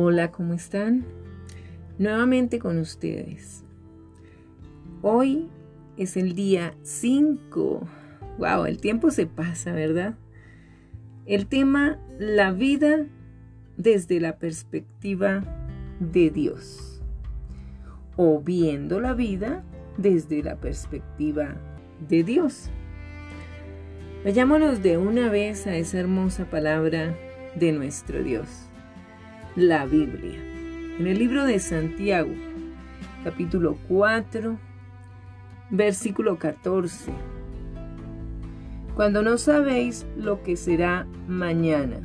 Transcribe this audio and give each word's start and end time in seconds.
Hola, 0.00 0.30
¿cómo 0.30 0.54
están? 0.54 1.04
Nuevamente 1.98 2.60
con 2.60 2.78
ustedes. 2.78 3.64
Hoy 5.02 5.48
es 5.96 6.16
el 6.16 6.36
día 6.36 6.72
5. 6.84 7.80
Wow, 8.38 8.66
el 8.66 8.80
tiempo 8.80 9.10
se 9.10 9.26
pasa, 9.26 9.72
¿verdad? 9.72 10.14
El 11.26 11.48
tema, 11.48 11.98
la 12.16 12.52
vida 12.52 13.06
desde 13.76 14.20
la 14.20 14.38
perspectiva 14.38 15.42
de 15.98 16.30
Dios. 16.30 17.02
O 18.16 18.40
viendo 18.40 19.00
la 19.00 19.14
vida 19.14 19.64
desde 19.96 20.44
la 20.44 20.60
perspectiva 20.60 21.56
de 22.08 22.22
Dios. 22.22 22.70
Vayámonos 24.24 24.80
de 24.80 24.96
una 24.96 25.28
vez 25.28 25.66
a 25.66 25.74
esa 25.74 25.98
hermosa 25.98 26.44
palabra 26.44 27.18
de 27.56 27.72
nuestro 27.72 28.22
Dios, 28.22 28.67
la 29.58 29.86
Biblia. 29.86 30.38
En 31.00 31.08
el 31.08 31.18
libro 31.18 31.44
de 31.44 31.58
Santiago, 31.58 32.30
capítulo 33.24 33.76
4, 33.88 34.56
versículo 35.70 36.38
14. 36.38 37.10
Cuando 38.94 39.22
no 39.22 39.36
sabéis 39.36 40.06
lo 40.16 40.44
que 40.44 40.56
será 40.56 41.08
mañana, 41.26 41.96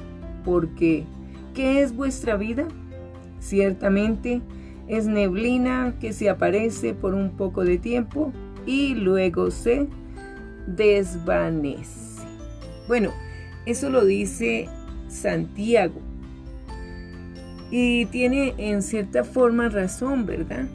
porque 0.44 1.06
¿qué 1.54 1.84
es 1.84 1.96
vuestra 1.96 2.38
vida? 2.38 2.68
Ciertamente 3.40 4.42
es 4.88 5.06
neblina 5.06 5.94
que 6.02 6.12
se 6.12 6.32
aparece 6.32 6.96
por 6.96 7.14
un 7.14 7.38
poco 7.38 7.64
de 7.64 7.78
tiempo 7.78 8.34
y 8.66 8.96
luego 8.96 9.52
se 9.52 9.88
desvanece. 10.66 12.24
Bueno, 12.88 13.12
eso 13.68 13.92
lo 13.92 14.04
dice 14.06 14.68
Santiago. 15.08 16.13
Y 17.76 18.06
tiene 18.06 18.54
en 18.60 18.84
cierta 18.84 19.24
forma 19.24 19.68
razón, 19.68 20.28
¿verdad? 20.28 20.68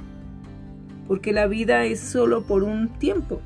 Porque 1.07 1.33
la 1.33 1.47
vida 1.47 1.85
es 1.85 2.01
solo 2.01 2.43
por 2.43 2.65
un 2.65 2.89
tiempo, 2.99 3.41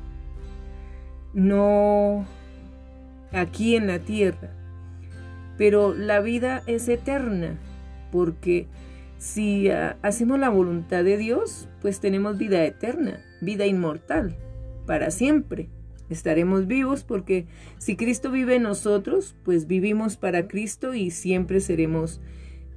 no 1.35 2.25
aquí 3.31 3.75
en 3.75 3.85
la 3.85 3.99
tierra. 3.99 4.49
Pero 5.55 5.93
la 5.93 6.19
vida 6.19 6.63
es 6.65 6.89
eterna, 6.89 7.59
porque 8.11 8.65
si 9.19 9.69
ah, 9.69 9.97
hacemos 10.01 10.39
la 10.39 10.49
voluntad 10.49 11.03
de 11.03 11.17
Dios, 11.17 11.69
pues 11.79 11.99
tenemos 11.99 12.39
vida 12.39 12.65
eterna, 12.65 13.23
vida 13.39 13.67
inmortal, 13.67 14.35
para 14.87 15.11
siempre. 15.11 15.69
Estaremos 16.09 16.65
vivos 16.65 17.03
porque 17.03 17.45
si 17.77 17.97
Cristo 17.97 18.31
vive 18.31 18.55
en 18.55 18.63
nosotros, 18.63 19.35
pues 19.43 19.67
vivimos 19.67 20.17
para 20.17 20.47
Cristo 20.47 20.95
y 20.95 21.11
siempre 21.11 21.59
seremos 21.59 22.19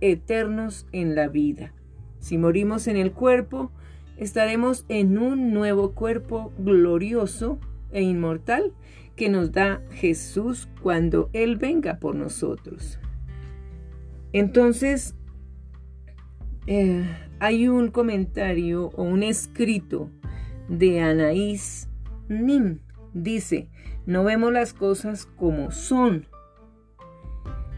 eternos 0.01 0.87
en 0.93 1.15
la 1.15 1.29
vida. 1.29 1.73
Si 2.19 2.39
morimos 2.39 2.87
en 2.87 2.97
el 2.97 3.13
cuerpo, 3.13 3.71
estaremos 4.17 4.85
en 4.89 5.19
un 5.19 5.53
nuevo 5.53 5.93
cuerpo 5.93 6.53
glorioso 6.59 7.59
e 7.93 8.03
inmortal 8.03 8.73
que 9.15 9.29
nos 9.29 9.53
da 9.53 9.83
Jesús 9.93 10.69
cuando 10.83 11.31
Él 11.33 11.57
venga 11.57 11.99
por 11.99 12.15
nosotros. 12.15 12.99
Entonces, 14.33 15.15
eh, 16.67 17.05
hay 17.39 17.69
un 17.69 17.91
comentario 17.91 18.91
o 18.97 19.03
un 19.03 19.23
escrito 19.23 20.11
de 20.69 21.01
Anaís 21.01 21.89
Nim. 22.29 22.81
Dice, 23.15 23.69
no 24.05 24.25
vemos 24.25 24.53
las 24.53 24.75
cosas 24.75 25.27
como 25.27 25.71
son, 25.71 26.27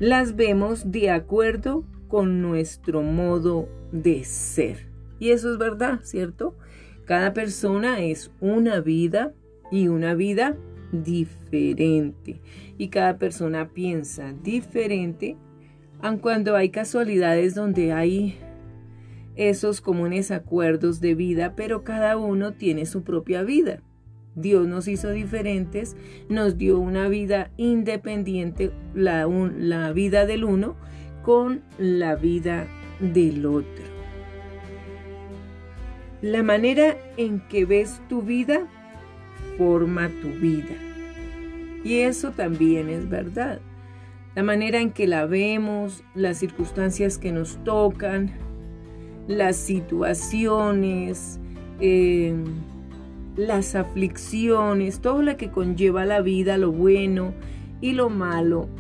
las 0.01 0.37
vemos 0.37 0.91
de 0.91 1.11
acuerdo 1.11 1.85
con 2.09 2.43
nuestro 2.43 3.03
modo 3.03 3.69
de 3.93 4.25
ser. 4.25 4.89
Y 5.19 5.31
eso 5.31 5.53
es 5.53 5.59
verdad, 5.59 6.01
¿cierto? 6.03 6.57
Cada 7.05 7.33
persona 7.33 8.01
es 8.03 8.31
una 8.41 8.81
vida 8.81 9.33
y 9.71 9.89
una 9.89 10.15
vida 10.15 10.57
diferente. 10.93 12.41
Y 12.77 12.89
cada 12.89 13.19
persona 13.19 13.69
piensa 13.69 14.35
diferente, 14.43 15.37
aun 16.01 16.19
cuando 16.19 16.57
hay 16.57 16.71
casualidades 16.71 17.55
donde 17.55 17.93
hay 17.93 18.39
esos 19.37 19.81
comunes 19.81 20.31
acuerdos 20.31 21.01
de 21.01 21.15
vida, 21.15 21.55
pero 21.55 21.85
cada 21.85 22.17
uno 22.17 22.53
tiene 22.53 22.87
su 22.87 23.03
propia 23.03 23.43
vida. 23.43 23.83
Dios 24.35 24.67
nos 24.67 24.87
hizo 24.87 25.11
diferentes, 25.11 25.97
nos 26.29 26.59
dio 26.59 26.79
una 26.79 27.09
vida 27.09 27.51
independiente, 27.57 28.71
la, 28.95 29.27
la 29.27 29.93
vida 29.93 30.27
del 30.27 30.45
uno 30.45 30.77
con 31.29 31.61
la 31.77 32.15
vida 32.15 32.67
del 33.01 33.45
otro. 33.45 33.85
La 36.23 36.43
manera 36.43 36.97
en 37.19 37.41
que 37.51 37.67
ves 37.67 38.01
tu 38.09 38.23
vida 38.23 38.67
forma 39.59 40.09
tu 40.23 40.29
vida. 40.29 40.75
Y 41.85 41.97
eso 41.97 42.31
también 42.31 42.89
es 42.89 43.11
verdad. 43.11 43.61
La 44.35 44.43
manera 44.43 44.81
en 44.81 44.91
que 44.91 45.07
la 45.07 45.27
vemos, 45.27 46.03
las 46.15 46.39
circunstancias 46.39 47.19
que 47.19 47.31
nos 47.31 47.63
tocan, 47.63 48.33
las 49.27 49.57
situaciones, 49.57 51.39
eh, 51.79 52.43
las 53.37 53.75
aflicciones, 53.75 55.01
todo 55.01 55.21
lo 55.21 55.37
que 55.37 55.51
conlleva 55.51 56.07
la 56.07 56.23
vida, 56.23 56.57
lo 56.57 56.73
bueno 56.73 57.35
y 57.83 57.93
lo 57.93 58.09
malo, 58.09 58.71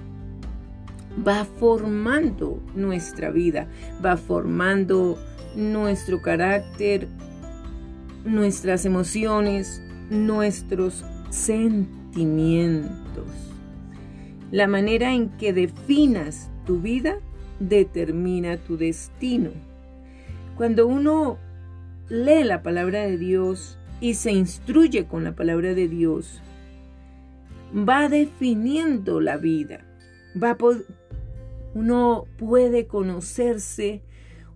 va 1.26 1.44
formando 1.44 2.62
nuestra 2.74 3.30
vida, 3.30 3.68
va 4.04 4.16
formando 4.16 5.18
nuestro 5.54 6.22
carácter, 6.22 7.08
nuestras 8.24 8.84
emociones, 8.84 9.82
nuestros 10.10 11.04
sentimientos. 11.30 13.26
La 14.50 14.66
manera 14.66 15.12
en 15.12 15.28
que 15.36 15.52
definas 15.52 16.50
tu 16.64 16.80
vida 16.80 17.18
determina 17.60 18.56
tu 18.56 18.76
destino. 18.76 19.50
Cuando 20.56 20.86
uno 20.86 21.38
lee 22.08 22.44
la 22.44 22.62
palabra 22.62 23.02
de 23.02 23.18
Dios 23.18 23.78
y 24.00 24.14
se 24.14 24.32
instruye 24.32 25.06
con 25.06 25.24
la 25.24 25.34
palabra 25.34 25.74
de 25.74 25.88
Dios, 25.88 26.40
va 27.76 28.08
definiendo 28.08 29.20
la 29.20 29.36
vida. 29.36 29.84
Va 30.40 30.56
uno 31.74 32.26
puede 32.36 32.86
conocerse, 32.86 34.02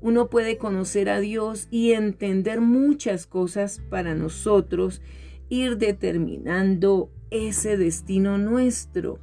uno 0.00 0.28
puede 0.28 0.58
conocer 0.58 1.08
a 1.08 1.20
Dios 1.20 1.68
y 1.70 1.92
entender 1.92 2.60
muchas 2.60 3.26
cosas 3.26 3.80
para 3.88 4.14
nosotros, 4.14 5.00
ir 5.48 5.78
determinando 5.78 7.10
ese 7.30 7.76
destino 7.76 8.38
nuestro. 8.38 9.18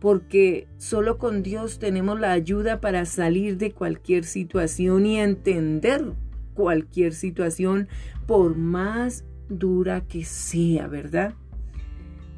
Porque 0.00 0.68
solo 0.76 1.18
con 1.18 1.42
Dios 1.42 1.78
tenemos 1.78 2.20
la 2.20 2.32
ayuda 2.32 2.80
para 2.80 3.06
salir 3.06 3.56
de 3.56 3.72
cualquier 3.72 4.24
situación 4.24 5.06
y 5.06 5.18
entender 5.18 6.12
cualquier 6.54 7.14
situación, 7.14 7.88
por 8.26 8.56
más 8.56 9.24
dura 9.48 10.00
que 10.02 10.24
sea, 10.24 10.88
¿verdad? 10.88 11.34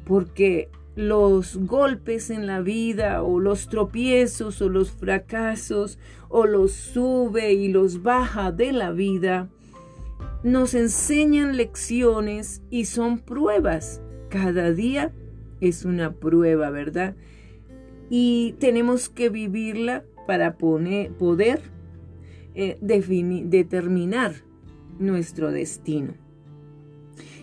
Porque 0.05 0.69
los 0.95 1.57
golpes 1.57 2.29
en 2.29 2.47
la 2.47 2.61
vida 2.61 3.23
o 3.23 3.39
los 3.39 3.69
tropiezos 3.69 4.61
o 4.61 4.69
los 4.69 4.91
fracasos 4.91 5.97
o 6.27 6.45
los 6.45 6.73
sube 6.73 7.53
y 7.53 7.69
los 7.69 8.03
baja 8.03 8.51
de 8.51 8.71
la 8.73 8.91
vida 8.91 9.49
nos 10.43 10.73
enseñan 10.73 11.57
lecciones 11.57 12.61
y 12.69 12.85
son 12.85 13.19
pruebas. 13.19 14.01
Cada 14.29 14.71
día 14.71 15.11
es 15.59 15.85
una 15.85 16.13
prueba, 16.13 16.69
¿verdad? 16.69 17.15
Y 18.09 18.55
tenemos 18.59 19.09
que 19.09 19.29
vivirla 19.29 20.03
para 20.27 20.57
poder 20.57 21.61
eh, 22.55 22.77
determinar 22.81 24.33
nuestro 24.97 25.51
destino. 25.51 26.13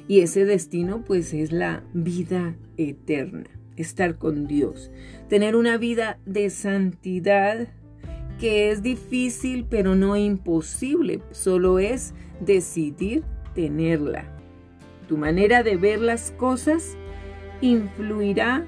Y 0.08 0.20
ese 0.20 0.44
destino 0.44 1.02
pues 1.04 1.34
es 1.34 1.52
la 1.52 1.82
vida 1.92 2.56
eterna, 2.76 3.44
estar 3.76 4.18
con 4.18 4.46
Dios, 4.46 4.90
tener 5.28 5.56
una 5.56 5.78
vida 5.78 6.18
de 6.26 6.50
santidad 6.50 7.68
que 8.38 8.70
es 8.70 8.82
difícil 8.82 9.66
pero 9.68 9.94
no 9.94 10.16
imposible, 10.16 11.22
solo 11.32 11.78
es 11.78 12.14
decidir 12.40 13.24
tenerla. 13.54 14.32
Tu 15.08 15.16
manera 15.16 15.62
de 15.62 15.76
ver 15.76 16.00
las 16.00 16.30
cosas 16.32 16.96
influirá 17.60 18.66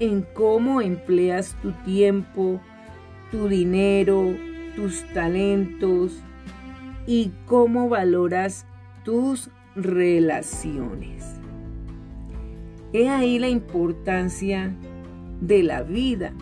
en 0.00 0.22
cómo 0.34 0.80
empleas 0.80 1.56
tu 1.60 1.72
tiempo, 1.84 2.60
tu 3.30 3.48
dinero, 3.48 4.34
tus 4.74 5.04
talentos 5.12 6.22
y 7.06 7.32
cómo 7.46 7.88
valoras 7.88 8.66
tus 9.04 9.50
relaciones. 9.74 11.24
He 12.92 13.08
ahí 13.08 13.38
la 13.38 13.48
importancia 13.48 14.74
de 15.40 15.62
la 15.62 15.82
vida. 15.82 16.32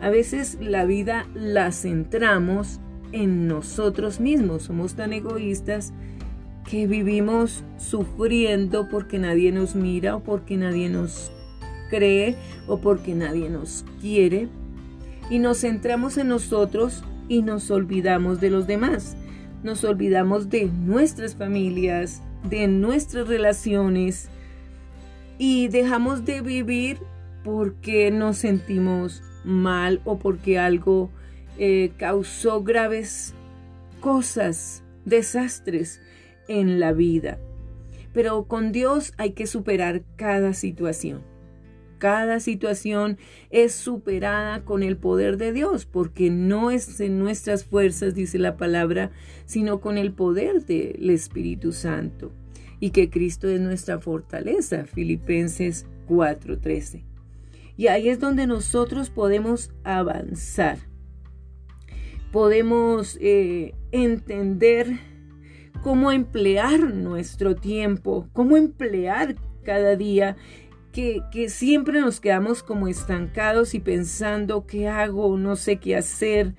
A 0.00 0.10
veces 0.10 0.58
la 0.60 0.84
vida 0.84 1.26
la 1.34 1.72
centramos 1.72 2.80
en 3.12 3.46
nosotros 3.46 4.20
mismos. 4.20 4.64
Somos 4.64 4.94
tan 4.94 5.12
egoístas 5.12 5.92
que 6.68 6.86
vivimos 6.86 7.62
sufriendo 7.78 8.88
porque 8.88 9.18
nadie 9.18 9.52
nos 9.52 9.74
mira 9.74 10.16
o 10.16 10.20
porque 10.22 10.56
nadie 10.56 10.88
nos 10.88 11.30
cree 11.90 12.36
o 12.66 12.78
porque 12.78 13.14
nadie 13.14 13.48
nos 13.50 13.84
quiere. 14.00 14.48
Y 15.30 15.38
nos 15.38 15.60
centramos 15.60 16.18
en 16.18 16.28
nosotros 16.28 17.04
y 17.28 17.42
nos 17.42 17.70
olvidamos 17.70 18.40
de 18.40 18.50
los 18.50 18.66
demás. 18.66 19.16
Nos 19.62 19.84
olvidamos 19.84 20.50
de 20.50 20.66
nuestras 20.66 21.36
familias, 21.36 22.22
de 22.44 22.68
nuestras 22.68 23.26
relaciones 23.26 24.28
y 25.38 25.68
dejamos 25.68 26.24
de 26.24 26.40
vivir 26.40 26.98
porque 27.42 28.10
nos 28.10 28.38
sentimos 28.38 29.22
mal 29.44 30.00
o 30.04 30.18
porque 30.18 30.58
algo 30.58 31.10
eh, 31.58 31.92
causó 31.98 32.62
graves 32.62 33.34
cosas, 34.00 34.82
desastres 35.04 36.00
en 36.48 36.80
la 36.80 36.92
vida. 36.92 37.38
Pero 38.12 38.44
con 38.44 38.72
Dios 38.72 39.12
hay 39.16 39.32
que 39.32 39.46
superar 39.46 40.02
cada 40.16 40.52
situación. 40.54 41.33
Cada 42.04 42.38
situación 42.38 43.16
es 43.48 43.72
superada 43.72 44.62
con 44.66 44.82
el 44.82 44.98
poder 44.98 45.38
de 45.38 45.54
Dios, 45.54 45.86
porque 45.86 46.28
no 46.28 46.70
es 46.70 47.00
en 47.00 47.18
nuestras 47.18 47.64
fuerzas, 47.64 48.14
dice 48.14 48.38
la 48.38 48.58
palabra, 48.58 49.10
sino 49.46 49.80
con 49.80 49.96
el 49.96 50.12
poder 50.12 50.66
del 50.66 51.08
Espíritu 51.08 51.72
Santo. 51.72 52.30
Y 52.78 52.90
que 52.90 53.08
Cristo 53.08 53.48
es 53.48 53.58
nuestra 53.58 54.00
fortaleza, 54.00 54.84
Filipenses 54.84 55.86
4:13. 56.06 57.04
Y 57.78 57.86
ahí 57.86 58.10
es 58.10 58.20
donde 58.20 58.46
nosotros 58.46 59.08
podemos 59.08 59.72
avanzar. 59.82 60.76
Podemos 62.32 63.16
eh, 63.18 63.72
entender 63.92 64.98
cómo 65.82 66.12
emplear 66.12 66.80
nuestro 66.80 67.54
tiempo, 67.56 68.28
cómo 68.34 68.58
emplear 68.58 69.36
cada 69.64 69.96
día, 69.96 70.36
que, 70.94 71.48
siempre 71.50 72.00
nos 72.00 72.20
quedamos 72.20 72.62
como 72.62 72.88
estancados 72.88 73.74
y 73.74 73.80
pensando 73.80 74.66
qué 74.66 74.88
hago, 74.88 75.36
no 75.36 75.56
sé 75.56 75.76
qué 75.76 75.96
hacer. 75.96 76.54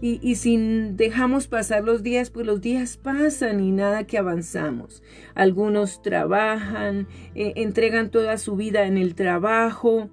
Y, 0.00 0.18
y 0.22 0.36
si 0.36 0.56
dejamos 0.92 1.46
pasar 1.46 1.84
los 1.84 2.02
días, 2.02 2.30
pues 2.30 2.46
los 2.46 2.60
días 2.60 2.96
pasan 2.96 3.60
y 3.60 3.70
nada 3.70 4.04
que 4.04 4.18
avanzamos. 4.18 5.02
Algunos 5.34 6.02
trabajan, 6.02 7.06
eh, 7.34 7.52
entregan 7.56 8.10
toda 8.10 8.38
su 8.38 8.56
vida 8.56 8.86
en 8.86 8.98
el 8.98 9.14
trabajo, 9.14 10.10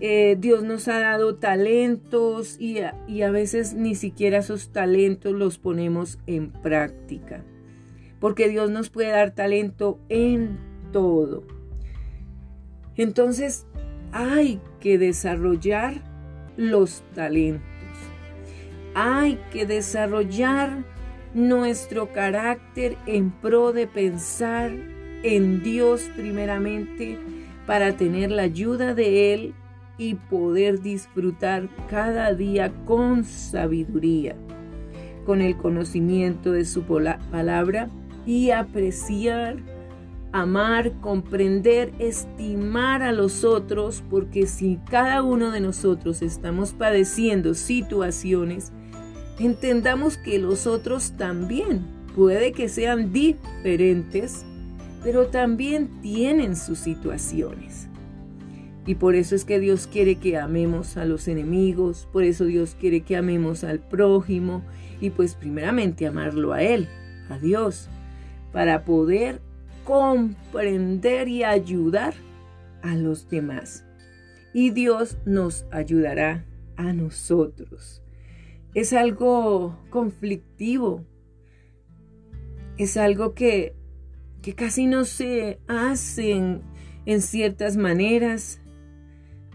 eh, 0.00 0.36
Dios 0.38 0.64
nos 0.64 0.88
ha 0.88 1.00
dado 1.00 1.36
talentos 1.36 2.56
y 2.60 2.78
y 3.06 3.22
a, 3.22 3.30
veces 3.30 3.74
ni 3.74 3.94
siquiera 3.94 4.38
esos 4.38 4.70
talentos 4.70 5.32
los 5.32 5.58
ponemos 5.58 6.18
en 6.26 6.50
práctica 6.50 7.44
porque 8.18 8.48
Dios 8.48 8.70
nos 8.70 8.90
puede 8.90 9.10
dar 9.10 9.34
talento 9.34 9.98
en 10.08 10.58
todo. 10.92 11.53
Entonces 12.96 13.66
hay 14.12 14.60
que 14.80 14.98
desarrollar 14.98 15.94
los 16.56 17.02
talentos. 17.14 17.62
Hay 18.94 19.40
que 19.52 19.66
desarrollar 19.66 20.84
nuestro 21.34 22.12
carácter 22.12 22.96
en 23.06 23.32
pro 23.32 23.72
de 23.72 23.88
pensar 23.88 24.70
en 25.24 25.62
Dios 25.62 26.08
primeramente 26.14 27.18
para 27.66 27.96
tener 27.96 28.30
la 28.30 28.42
ayuda 28.42 28.94
de 28.94 29.34
Él 29.34 29.54
y 29.98 30.14
poder 30.14 30.80
disfrutar 30.80 31.68
cada 31.88 32.34
día 32.34 32.72
con 32.84 33.24
sabiduría, 33.24 34.36
con 35.24 35.40
el 35.40 35.56
conocimiento 35.56 36.52
de 36.52 36.64
su 36.64 36.82
palabra 36.82 37.88
y 38.26 38.50
apreciar, 38.50 39.56
amar, 40.34 41.00
comprender, 41.00 41.92
estimar 42.00 43.04
a 43.04 43.12
los 43.12 43.44
otros, 43.44 44.02
porque 44.10 44.48
si 44.48 44.80
cada 44.90 45.22
uno 45.22 45.52
de 45.52 45.60
nosotros 45.60 46.22
estamos 46.22 46.72
padeciendo 46.72 47.54
situaciones, 47.54 48.72
entendamos 49.38 50.16
que 50.16 50.40
los 50.40 50.66
otros 50.66 51.12
también, 51.12 51.86
puede 52.16 52.50
que 52.50 52.68
sean 52.68 53.12
diferentes, 53.12 54.44
pero 55.04 55.28
también 55.28 56.00
tienen 56.02 56.56
sus 56.56 56.80
situaciones. 56.80 57.86
Y 58.86 58.96
por 58.96 59.14
eso 59.14 59.36
es 59.36 59.44
que 59.44 59.60
Dios 59.60 59.86
quiere 59.86 60.16
que 60.16 60.36
amemos 60.36 60.96
a 60.96 61.04
los 61.04 61.28
enemigos, 61.28 62.08
por 62.12 62.24
eso 62.24 62.44
Dios 62.44 62.76
quiere 62.78 63.02
que 63.02 63.16
amemos 63.16 63.62
al 63.62 63.78
prójimo 63.78 64.64
y 65.00 65.10
pues 65.10 65.36
primeramente 65.36 66.08
amarlo 66.08 66.52
a 66.52 66.62
Él, 66.64 66.88
a 67.30 67.38
Dios 67.38 67.88
para 68.52 68.84
poder 68.84 69.40
comprender 69.84 71.28
y 71.28 71.44
ayudar 71.44 72.14
a 72.82 72.94
los 72.96 73.28
demás. 73.28 73.84
Y 74.52 74.70
Dios 74.70 75.18
nos 75.24 75.66
ayudará 75.70 76.44
a 76.76 76.92
nosotros. 76.92 78.02
Es 78.74 78.92
algo 78.92 79.78
conflictivo. 79.90 81.04
Es 82.76 82.96
algo 82.96 83.34
que, 83.34 83.74
que 84.42 84.54
casi 84.54 84.86
no 84.86 85.04
se 85.04 85.60
hace 85.68 86.60
en 87.06 87.22
ciertas 87.22 87.76
maneras, 87.76 88.60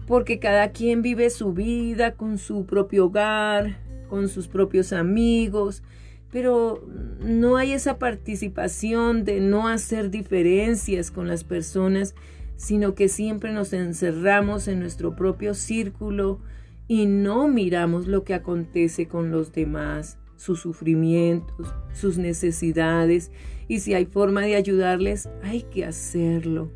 porque 0.07 0.39
cada 0.39 0.71
quien 0.71 1.01
vive 1.01 1.29
su 1.29 1.53
vida 1.53 2.15
con 2.15 2.37
su 2.37 2.65
propio 2.65 3.05
hogar, 3.05 3.77
con 4.09 4.27
sus 4.27 4.47
propios 4.47 4.93
amigos, 4.93 5.83
pero 6.31 6.87
no 7.21 7.57
hay 7.57 7.71
esa 7.71 7.97
participación 7.97 9.25
de 9.25 9.39
no 9.39 9.67
hacer 9.67 10.09
diferencias 10.11 11.11
con 11.11 11.27
las 11.27 11.43
personas, 11.43 12.15
sino 12.55 12.93
que 12.93 13.07
siempre 13.07 13.51
nos 13.53 13.73
encerramos 13.73 14.67
en 14.67 14.79
nuestro 14.79 15.15
propio 15.15 15.53
círculo 15.53 16.39
y 16.87 17.05
no 17.05 17.47
miramos 17.47 18.07
lo 18.07 18.23
que 18.23 18.33
acontece 18.33 19.07
con 19.07 19.31
los 19.31 19.51
demás, 19.53 20.17
sus 20.35 20.59
sufrimientos, 20.61 21.73
sus 21.93 22.17
necesidades, 22.17 23.31
y 23.67 23.79
si 23.79 23.93
hay 23.93 24.05
forma 24.05 24.41
de 24.41 24.55
ayudarles, 24.55 25.29
hay 25.43 25.61
que 25.61 25.85
hacerlo. 25.85 26.71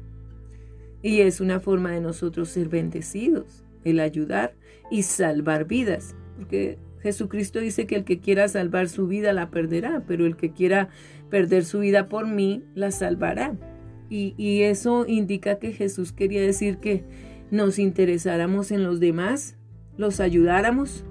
Y 1.02 1.22
es 1.22 1.42
una 1.42 1.60
forma 1.60 1.92
de 1.92 2.02
nosotros 2.02 2.50
ser 2.50 2.70
bendecidos, 2.70 3.64
el 3.84 4.00
ayudar 4.00 4.56
y 4.92 5.04
salvar 5.04 5.66
vidas, 5.66 6.16
porque 6.38 6.78
Jesucristo 7.04 7.60
dice 7.60 7.86
que 7.86 7.98
el 7.98 8.06
que 8.06 8.20
quiera 8.20 8.48
salvar 8.48 8.88
su 8.88 9.08
vida 9.08 9.34
la 9.34 9.52
perderá, 9.52 10.04
pero 10.08 10.26
el 10.26 10.38
que 10.38 10.54
quiera 10.54 10.88
perder 11.30 11.66
su 11.66 11.80
vida 11.80 12.08
por 12.08 12.26
mí 12.26 12.64
la 12.76 12.92
salvará. 12.92 13.58
Y, 14.10 14.62
eso 14.62 15.06
indica 15.08 15.58
que 15.58 15.74
Jesús 15.74 16.12
quería 16.12 16.42
decir 16.42 16.78
que 16.78 17.04
nos 17.50 17.80
interesáramos 17.80 18.72
en 18.72 18.84
los 18.84 19.00
demás, 19.00 19.58
los 19.98 20.20
ayudáramos 20.20 21.04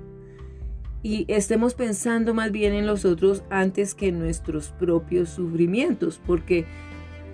y 1.02 1.24
estemos 1.26 1.74
pensando 1.74 2.32
más 2.32 2.52
bien 2.52 2.74
en 2.74 2.86
los 2.86 3.04
otros 3.04 3.42
antes 3.50 3.96
que 3.96 4.08
en 4.08 4.20
nuestros 4.20 4.68
propios 4.68 5.30
sufrimientos, 5.30 6.20
porque 6.24 6.64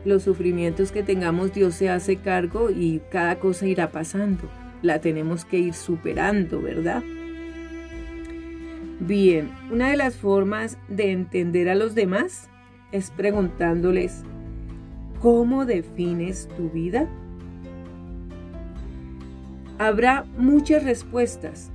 los 0.07 0.23
sufrimientos 0.23 0.91
que 0.91 1.03
tengamos 1.03 1.53
Dios 1.53 1.75
se 1.75 1.91
hace 1.91 2.17
cargo 2.17 2.71
y 2.71 3.03
cada 3.11 3.39
cosa 3.39 3.67
irá 3.67 3.93
pasando. 3.93 4.49
La 4.81 5.01
tenemos 5.03 5.45
que 5.45 5.59
ir 5.59 5.75
superando, 5.75 6.63
¿verdad? 6.63 7.03
Bien, 9.01 9.51
una 9.71 9.91
de 9.91 9.97
las 9.97 10.17
formas 10.17 10.77
de 10.89 11.13
entender 11.13 11.69
a 11.69 11.77
los 11.77 11.95
demás 11.95 12.49
es 12.91 13.13
preguntándoles, 13.13 14.25
¿cómo 15.21 15.67
defines 15.67 16.49
tu 16.57 16.69
vida? 16.71 17.09
Habrá 19.79 20.25
muchas 20.37 20.83
respuestas, 20.83 21.71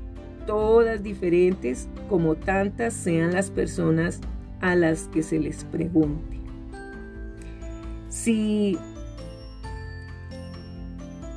todas 0.46 1.02
diferentes 1.02 1.88
como 2.10 2.36
tantas 2.36 2.94
sean 2.94 3.32
las 3.32 3.50
personas 3.50 4.20
a 4.60 4.76
las 4.76 5.08
que 5.08 5.24
se 5.24 5.40
les 5.40 5.64
pregunte. 5.64 6.38
Si, 8.10 8.78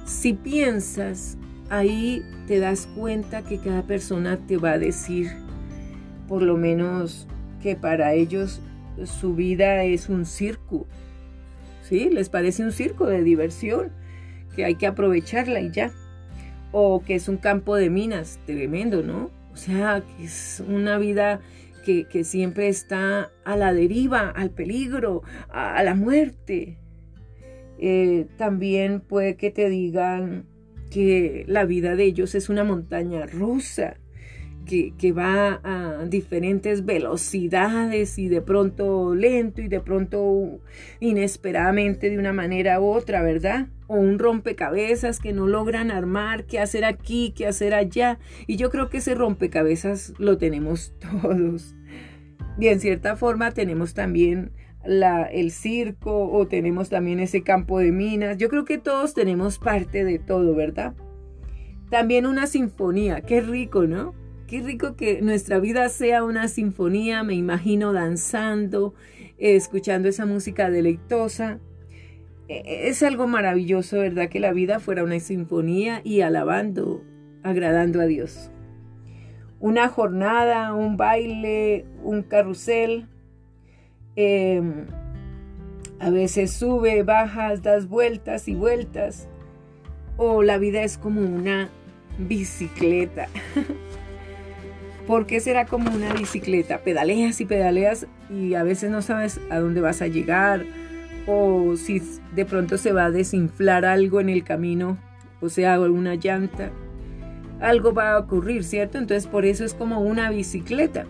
si 0.04 0.32
piensas, 0.32 1.38
ahí 1.70 2.24
te 2.48 2.58
das 2.58 2.88
cuenta 2.96 3.42
que 3.42 3.58
cada 3.58 3.82
persona 3.82 4.36
te 4.36 4.56
va 4.56 4.72
a 4.72 4.78
decir 4.78 5.45
por 6.28 6.42
lo 6.42 6.56
menos 6.56 7.26
que 7.62 7.76
para 7.76 8.14
ellos 8.14 8.60
su 9.04 9.34
vida 9.34 9.84
es 9.84 10.08
un 10.08 10.24
circo. 10.24 10.86
¿Sí? 11.82 12.10
Les 12.10 12.28
parece 12.28 12.64
un 12.64 12.72
circo 12.72 13.06
de 13.06 13.22
diversión, 13.22 13.92
que 14.54 14.64
hay 14.64 14.74
que 14.74 14.86
aprovecharla 14.86 15.60
y 15.60 15.70
ya. 15.70 15.92
O 16.72 17.02
que 17.04 17.14
es 17.14 17.28
un 17.28 17.36
campo 17.36 17.76
de 17.76 17.90
minas, 17.90 18.40
tremendo, 18.44 19.02
¿no? 19.02 19.30
O 19.52 19.56
sea, 19.56 20.02
que 20.02 20.24
es 20.24 20.62
una 20.66 20.98
vida 20.98 21.40
que, 21.84 22.24
siempre 22.24 22.68
está 22.68 23.30
a 23.44 23.56
la 23.56 23.72
deriva, 23.72 24.30
al 24.30 24.50
peligro, 24.50 25.22
a, 25.48 25.82
la 25.84 25.94
muerte. 25.94 26.78
Eh, 27.78 28.26
también 28.36 29.00
puede 29.00 29.36
que 29.36 29.52
te 29.52 29.68
digan 29.68 30.46
que 30.90 31.44
la 31.46 31.64
vida 31.64 31.94
de 31.94 32.04
ellos 32.04 32.34
es 32.34 32.48
una 32.48 32.64
montaña 32.64 33.26
rusa 33.26 33.98
que, 34.66 35.12
va 35.12 35.60
a 35.64 36.04
diferentes 36.06 36.84
velocidades 36.84 38.18
y 38.18 38.28
de 38.28 38.42
pronto 38.42 39.14
lento 39.14 39.62
y 39.62 39.68
de 39.68 39.80
pronto 39.80 40.60
inesperadamente 41.00 42.10
de 42.10 42.18
una 42.18 42.32
manera 42.32 42.80
u 42.80 42.86
otra, 42.86 43.22
¿verdad? 43.22 43.68
O 43.86 43.96
un 43.96 44.18
rompecabezas 44.18 45.20
que 45.20 45.32
no 45.32 45.46
logran 45.46 45.90
armar, 45.90 46.44
qué 46.44 46.58
hacer 46.58 46.84
aquí, 46.84 47.32
qué 47.36 47.46
hacer 47.46 47.72
allá. 47.72 48.18
Y 48.46 48.56
yo 48.56 48.70
creo 48.70 48.90
que 48.90 48.98
ese 48.98 49.14
rompecabezas 49.14 50.12
lo 50.18 50.36
tenemos 50.36 50.92
todos. 51.22 51.74
Y 52.58 52.68
en 52.68 52.80
cierta 52.80 53.16
forma 53.16 53.52
tenemos 53.52 53.94
también 53.94 54.52
la, 54.84 55.24
el 55.24 55.50
circo 55.50 56.30
o 56.30 56.46
tenemos 56.46 56.88
también 56.88 57.20
ese 57.20 57.42
campo 57.42 57.78
de 57.78 57.92
minas. 57.92 58.36
Yo 58.38 58.48
creo 58.48 58.64
que 58.64 58.78
todos 58.78 59.14
tenemos 59.14 59.58
parte 59.58 60.04
de 60.04 60.18
todo, 60.18 60.54
¿verdad? 60.54 60.94
También 61.90 62.26
una 62.26 62.48
sinfonía, 62.48 63.20
qué 63.20 63.40
rico, 63.40 63.86
¿no? 63.86 64.25
Qué 64.46 64.60
rico 64.60 64.94
que 64.94 65.22
nuestra 65.22 65.58
vida 65.58 65.88
sea 65.88 66.22
una 66.22 66.46
sinfonía, 66.46 67.24
me 67.24 67.34
imagino 67.34 67.92
danzando, 67.92 68.94
escuchando 69.38 70.08
esa 70.08 70.24
música 70.24 70.70
deleitosa. 70.70 71.58
E, 72.46 72.62
e, 72.64 72.88
es 72.88 73.02
algo 73.02 73.26
maravilloso, 73.26 73.98
¿verdad? 73.98 74.28
Que 74.28 74.38
la 74.38 74.52
vida 74.52 74.78
fuera 74.78 75.02
una 75.02 75.18
sinfonía 75.18 76.00
y 76.04 76.20
alabando, 76.20 77.02
agradando 77.42 78.00
a 78.00 78.06
Dios. 78.06 78.52
Una 79.58 79.88
jornada, 79.88 80.74
un 80.74 80.96
baile, 80.96 81.84
un 82.04 82.22
carrusel. 82.22 83.08
Em, 84.14 84.86
a 85.98 86.10
veces 86.10 86.52
sube, 86.52 87.02
bajas, 87.02 87.62
das 87.62 87.88
vueltas 87.88 88.46
y 88.46 88.54
vueltas. 88.54 89.28
O 90.16 90.44
la 90.44 90.56
vida 90.58 90.84
es 90.84 90.98
como 90.98 91.20
una 91.20 91.68
bicicleta. 92.16 93.26
¿Por 95.06 95.26
qué 95.26 95.38
será 95.38 95.66
como 95.66 95.94
una 95.94 96.12
bicicleta? 96.12 96.78
Pedaleas 96.78 97.40
y 97.40 97.44
pedaleas 97.44 98.08
y 98.28 98.54
a 98.54 98.64
veces 98.64 98.90
no 98.90 99.02
sabes 99.02 99.40
a 99.50 99.60
dónde 99.60 99.80
vas 99.80 100.02
a 100.02 100.08
llegar 100.08 100.64
o 101.28 101.76
si 101.76 102.02
de 102.34 102.44
pronto 102.44 102.76
se 102.76 102.92
va 102.92 103.06
a 103.06 103.10
desinflar 103.12 103.84
algo 103.84 104.20
en 104.20 104.28
el 104.28 104.42
camino, 104.42 104.98
o 105.40 105.48
sea, 105.48 105.80
una 105.80 106.16
llanta. 106.16 106.70
Algo 107.60 107.94
va 107.94 108.12
a 108.12 108.18
ocurrir, 108.18 108.64
¿cierto? 108.64 108.98
Entonces 108.98 109.28
por 109.28 109.44
eso 109.44 109.64
es 109.64 109.74
como 109.74 110.00
una 110.00 110.30
bicicleta. 110.30 111.06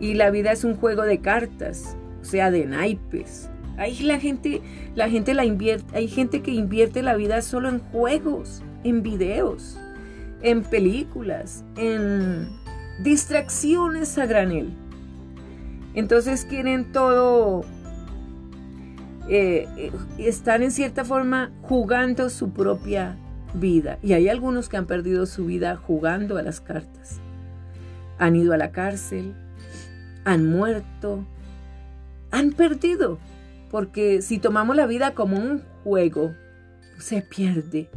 Y 0.00 0.14
la 0.14 0.30
vida 0.30 0.50
es 0.50 0.64
un 0.64 0.74
juego 0.74 1.02
de 1.02 1.20
cartas, 1.20 1.96
o 2.20 2.24
sea, 2.24 2.50
de 2.50 2.66
naipes. 2.66 3.48
Ahí 3.76 4.00
la 4.00 4.18
gente, 4.18 4.60
la 4.96 5.08
gente 5.08 5.34
la 5.34 5.44
invierte, 5.44 5.96
hay 5.96 6.08
gente 6.08 6.42
que 6.42 6.50
invierte 6.50 7.02
la 7.02 7.14
vida 7.14 7.42
solo 7.42 7.68
en 7.68 7.78
juegos, 7.78 8.62
en 8.82 9.02
videos, 9.02 9.78
en 10.42 10.62
películas, 10.62 11.64
en 11.76 12.48
distracciones 13.02 14.16
a 14.18 14.26
granel. 14.26 14.72
Entonces 15.94 16.44
quieren 16.44 16.92
todo, 16.92 17.64
eh, 19.28 19.68
eh, 19.76 19.92
están 20.18 20.62
en 20.62 20.70
cierta 20.70 21.04
forma 21.04 21.52
jugando 21.62 22.30
su 22.30 22.50
propia 22.52 23.16
vida. 23.54 23.98
Y 24.02 24.12
hay 24.12 24.28
algunos 24.28 24.68
que 24.68 24.76
han 24.76 24.86
perdido 24.86 25.26
su 25.26 25.46
vida 25.46 25.76
jugando 25.76 26.36
a 26.36 26.42
las 26.42 26.60
cartas. 26.60 27.20
Han 28.18 28.36
ido 28.36 28.52
a 28.52 28.56
la 28.56 28.72
cárcel, 28.72 29.34
han 30.24 30.48
muerto, 30.48 31.24
han 32.30 32.52
perdido. 32.52 33.18
Porque 33.70 34.22
si 34.22 34.38
tomamos 34.38 34.76
la 34.76 34.86
vida 34.86 35.14
como 35.14 35.36
un 35.36 35.62
juego, 35.82 36.32
se 36.98 37.22
pierde. 37.22 37.88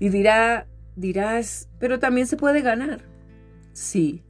Y 0.00 0.08
dirá, 0.08 0.66
dirás, 0.96 1.68
pero 1.78 1.98
también 1.98 2.26
se 2.26 2.36
puede 2.36 2.60
ganar. 2.60 3.13
Sí, 3.74 4.22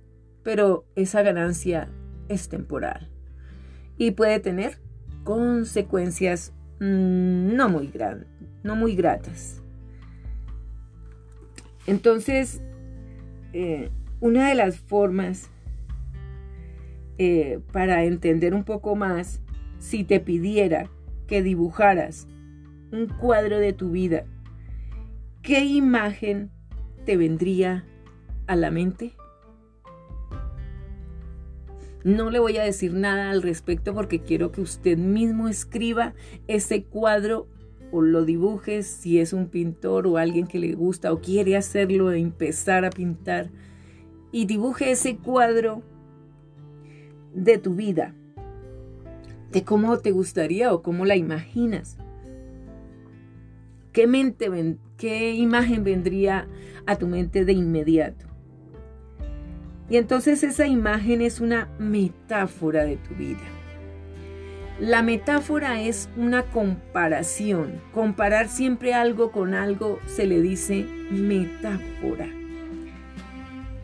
pero 0.42 0.86
esa 0.96 1.22
ganancia 1.22 1.88
es 2.28 2.48
temporal 2.48 3.10
y 3.98 4.12
puede 4.12 4.40
tener 4.40 4.78
consecuencias 5.22 6.52
mm, 6.80 7.54
no, 7.54 7.68
muy 7.68 7.88
grandes, 7.88 8.26
no 8.62 8.74
muy 8.74 8.96
gratas. 8.96 9.62
Entonces, 11.86 12.62
eh, 13.52 13.90
una 14.20 14.48
de 14.48 14.54
las 14.54 14.78
formas 14.78 15.50
eh, 17.18 17.60
para 17.70 18.04
entender 18.04 18.54
un 18.54 18.64
poco 18.64 18.96
más, 18.96 19.42
si 19.78 20.04
te 20.04 20.20
pidiera 20.20 20.88
que 21.26 21.42
dibujaras 21.42 22.26
un 22.92 23.08
cuadro 23.08 23.58
de 23.58 23.74
tu 23.74 23.90
vida, 23.90 24.24
¿qué 25.42 25.66
imagen 25.66 26.50
te 27.04 27.18
vendría 27.18 27.84
a 28.46 28.56
la 28.56 28.70
mente? 28.70 29.12
No 32.04 32.28
le 32.28 32.38
voy 32.38 32.58
a 32.58 32.62
decir 32.62 32.92
nada 32.92 33.30
al 33.30 33.40
respecto 33.42 33.94
porque 33.94 34.20
quiero 34.20 34.52
que 34.52 34.60
usted 34.60 34.98
mismo 34.98 35.48
escriba 35.48 36.12
ese 36.46 36.84
cuadro 36.84 37.48
o 37.92 38.02
lo 38.02 38.26
dibuje 38.26 38.82
si 38.82 39.20
es 39.20 39.32
un 39.32 39.48
pintor 39.48 40.06
o 40.06 40.18
alguien 40.18 40.46
que 40.46 40.58
le 40.58 40.74
gusta 40.74 41.14
o 41.14 41.22
quiere 41.22 41.56
hacerlo 41.56 42.12
e 42.12 42.18
empezar 42.18 42.84
a 42.84 42.90
pintar 42.90 43.50
y 44.32 44.44
dibuje 44.44 44.90
ese 44.90 45.16
cuadro 45.16 45.82
de 47.32 47.56
tu 47.56 47.74
vida, 47.74 48.14
de 49.50 49.64
cómo 49.64 49.96
te 49.98 50.10
gustaría 50.10 50.74
o 50.74 50.82
cómo 50.82 51.06
la 51.06 51.16
imaginas. 51.16 51.96
¿Qué, 53.92 54.06
mente, 54.06 54.76
qué 54.98 55.32
imagen 55.34 55.84
vendría 55.84 56.48
a 56.84 56.96
tu 56.96 57.06
mente 57.06 57.46
de 57.46 57.52
inmediato? 57.52 58.33
Y 59.88 59.96
entonces 59.96 60.42
esa 60.42 60.66
imagen 60.66 61.20
es 61.20 61.40
una 61.40 61.68
metáfora 61.78 62.84
de 62.84 62.96
tu 62.96 63.14
vida. 63.14 63.42
La 64.80 65.02
metáfora 65.02 65.80
es 65.80 66.08
una 66.16 66.42
comparación. 66.42 67.80
Comparar 67.92 68.48
siempre 68.48 68.92
algo 68.92 69.30
con 69.30 69.54
algo 69.54 70.00
se 70.06 70.26
le 70.26 70.40
dice 70.40 70.84
metáfora. 71.10 72.28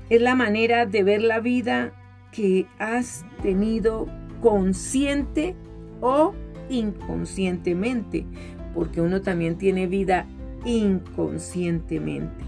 Es 0.09 0.21
la 0.21 0.35
manera 0.35 0.87
de 0.87 1.05
ver 1.05 1.23
la 1.23 1.39
vida 1.39 1.93
que 2.33 2.67
has 2.79 3.25
tenido 3.43 4.09
consciente 4.41 5.55
o 6.01 6.35
inconscientemente, 6.69 8.27
porque 8.75 9.01
uno 9.01 9.21
también 9.21 9.59
tiene 9.59 9.87
vida 9.87 10.27
inconscientemente. 10.65 12.45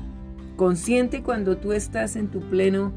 Consciente 0.56 1.22
cuando 1.22 1.56
tú 1.58 1.72
estás 1.72 2.16
en 2.16 2.28
tu 2.28 2.40
pleno 2.40 2.92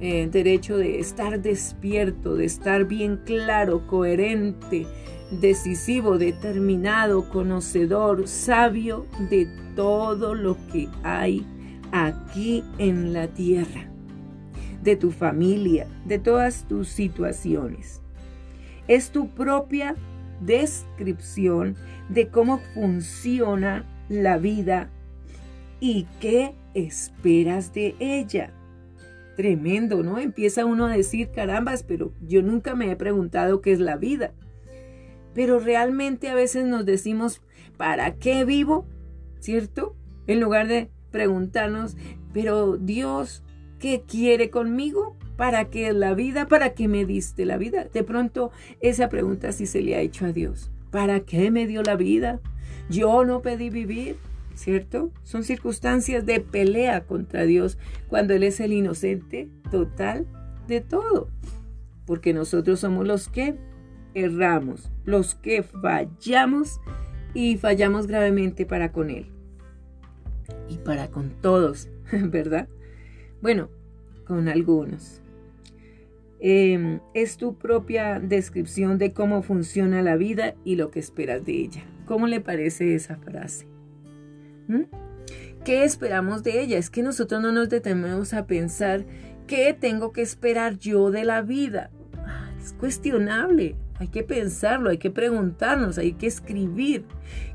eh, 0.00 0.28
derecho 0.30 0.76
de 0.76 1.00
estar 1.00 1.40
despierto, 1.40 2.36
de 2.36 2.44
estar 2.44 2.84
bien 2.84 3.20
claro, 3.24 3.86
coherente, 3.86 4.86
decisivo, 5.30 6.18
determinado, 6.18 7.28
conocedor, 7.30 8.28
sabio 8.28 9.06
de 9.28 9.48
todo 9.74 10.34
lo 10.34 10.56
que 10.72 10.88
hay 11.02 11.44
aquí 11.90 12.62
en 12.78 13.12
la 13.12 13.26
tierra, 13.26 13.90
de 14.82 14.94
tu 14.94 15.10
familia, 15.10 15.88
de 16.04 16.18
todas 16.18 16.66
tus 16.68 16.88
situaciones. 16.88 18.00
Es 18.86 19.10
tu 19.10 19.28
propia 19.28 19.96
descripción 20.40 21.74
de 22.08 22.28
cómo 22.28 22.60
funciona 22.72 23.84
la 24.08 24.38
vida 24.38 24.90
y 25.80 26.06
qué 26.20 26.54
esperas 26.74 27.74
de 27.74 27.96
ella 27.98 28.52
tremendo, 29.38 30.02
¿no? 30.02 30.18
Empieza 30.18 30.64
uno 30.64 30.86
a 30.86 30.96
decir, 30.96 31.30
carambas, 31.30 31.84
pero 31.84 32.12
yo 32.26 32.42
nunca 32.42 32.74
me 32.74 32.90
he 32.90 32.96
preguntado 32.96 33.60
qué 33.60 33.70
es 33.70 33.78
la 33.78 33.96
vida. 33.96 34.32
Pero 35.32 35.60
realmente 35.60 36.28
a 36.28 36.34
veces 36.34 36.64
nos 36.64 36.84
decimos, 36.84 37.40
¿para 37.76 38.16
qué 38.16 38.44
vivo? 38.44 38.84
¿Cierto? 39.38 39.94
En 40.26 40.40
lugar 40.40 40.66
de 40.66 40.90
preguntarnos, 41.12 41.96
pero 42.32 42.78
Dios, 42.78 43.44
¿qué 43.78 44.02
quiere 44.02 44.50
conmigo? 44.50 45.16
¿Para 45.36 45.66
qué 45.66 45.86
es 45.86 45.94
la 45.94 46.14
vida? 46.14 46.48
¿Para 46.48 46.74
qué 46.74 46.88
me 46.88 47.04
diste 47.04 47.44
la 47.44 47.58
vida? 47.58 47.84
De 47.84 48.02
pronto 48.02 48.50
esa 48.80 49.08
pregunta 49.08 49.52
sí 49.52 49.66
se 49.66 49.82
le 49.82 49.94
ha 49.94 50.00
hecho 50.00 50.26
a 50.26 50.32
Dios. 50.32 50.72
¿Para 50.90 51.20
qué 51.20 51.52
me 51.52 51.68
dio 51.68 51.84
la 51.84 51.94
vida? 51.94 52.40
Yo 52.90 53.24
no 53.24 53.40
pedí 53.40 53.70
vivir. 53.70 54.16
¿Cierto? 54.58 55.12
Son 55.22 55.44
circunstancias 55.44 56.26
de 56.26 56.40
pelea 56.40 57.04
contra 57.04 57.44
Dios 57.44 57.78
cuando 58.08 58.34
Él 58.34 58.42
es 58.42 58.58
el 58.58 58.72
inocente 58.72 59.48
total 59.70 60.26
de 60.66 60.80
todo. 60.80 61.30
Porque 62.06 62.34
nosotros 62.34 62.80
somos 62.80 63.06
los 63.06 63.28
que 63.28 63.56
erramos, 64.14 64.90
los 65.04 65.36
que 65.36 65.62
fallamos 65.62 66.80
y 67.34 67.56
fallamos 67.56 68.08
gravemente 68.08 68.66
para 68.66 68.90
con 68.90 69.10
Él. 69.10 69.26
Y 70.68 70.78
para 70.78 71.08
con 71.08 71.30
todos, 71.40 71.88
¿verdad? 72.12 72.68
Bueno, 73.40 73.70
con 74.26 74.48
algunos. 74.48 75.22
Em, 76.40 77.00
es 77.14 77.36
tu 77.36 77.56
propia 77.56 78.18
descripción 78.18 78.98
de 78.98 79.12
cómo 79.12 79.42
funciona 79.42 80.02
la 80.02 80.16
vida 80.16 80.54
y 80.64 80.74
lo 80.74 80.90
que 80.90 80.98
esperas 80.98 81.44
de 81.44 81.52
ella. 81.52 81.84
¿Cómo 82.06 82.26
le 82.26 82.40
parece 82.40 82.94
esa 82.94 83.16
frase? 83.16 83.77
¿Qué 85.64 85.84
esperamos 85.84 86.42
de 86.42 86.60
ella? 86.60 86.78
Es 86.78 86.90
que 86.90 87.02
nosotros 87.02 87.42
no 87.42 87.52
nos 87.52 87.68
detenemos 87.68 88.32
a 88.32 88.46
pensar 88.46 89.04
qué 89.46 89.76
tengo 89.78 90.12
que 90.12 90.22
esperar 90.22 90.78
yo 90.78 91.10
de 91.10 91.24
la 91.24 91.42
vida. 91.42 91.90
Ah, 92.26 92.50
es 92.60 92.72
cuestionable. 92.72 93.76
Hay 93.98 94.08
que 94.08 94.22
pensarlo, 94.22 94.90
hay 94.90 94.98
que 94.98 95.10
preguntarnos, 95.10 95.98
hay 95.98 96.12
que 96.12 96.28
escribir 96.28 97.04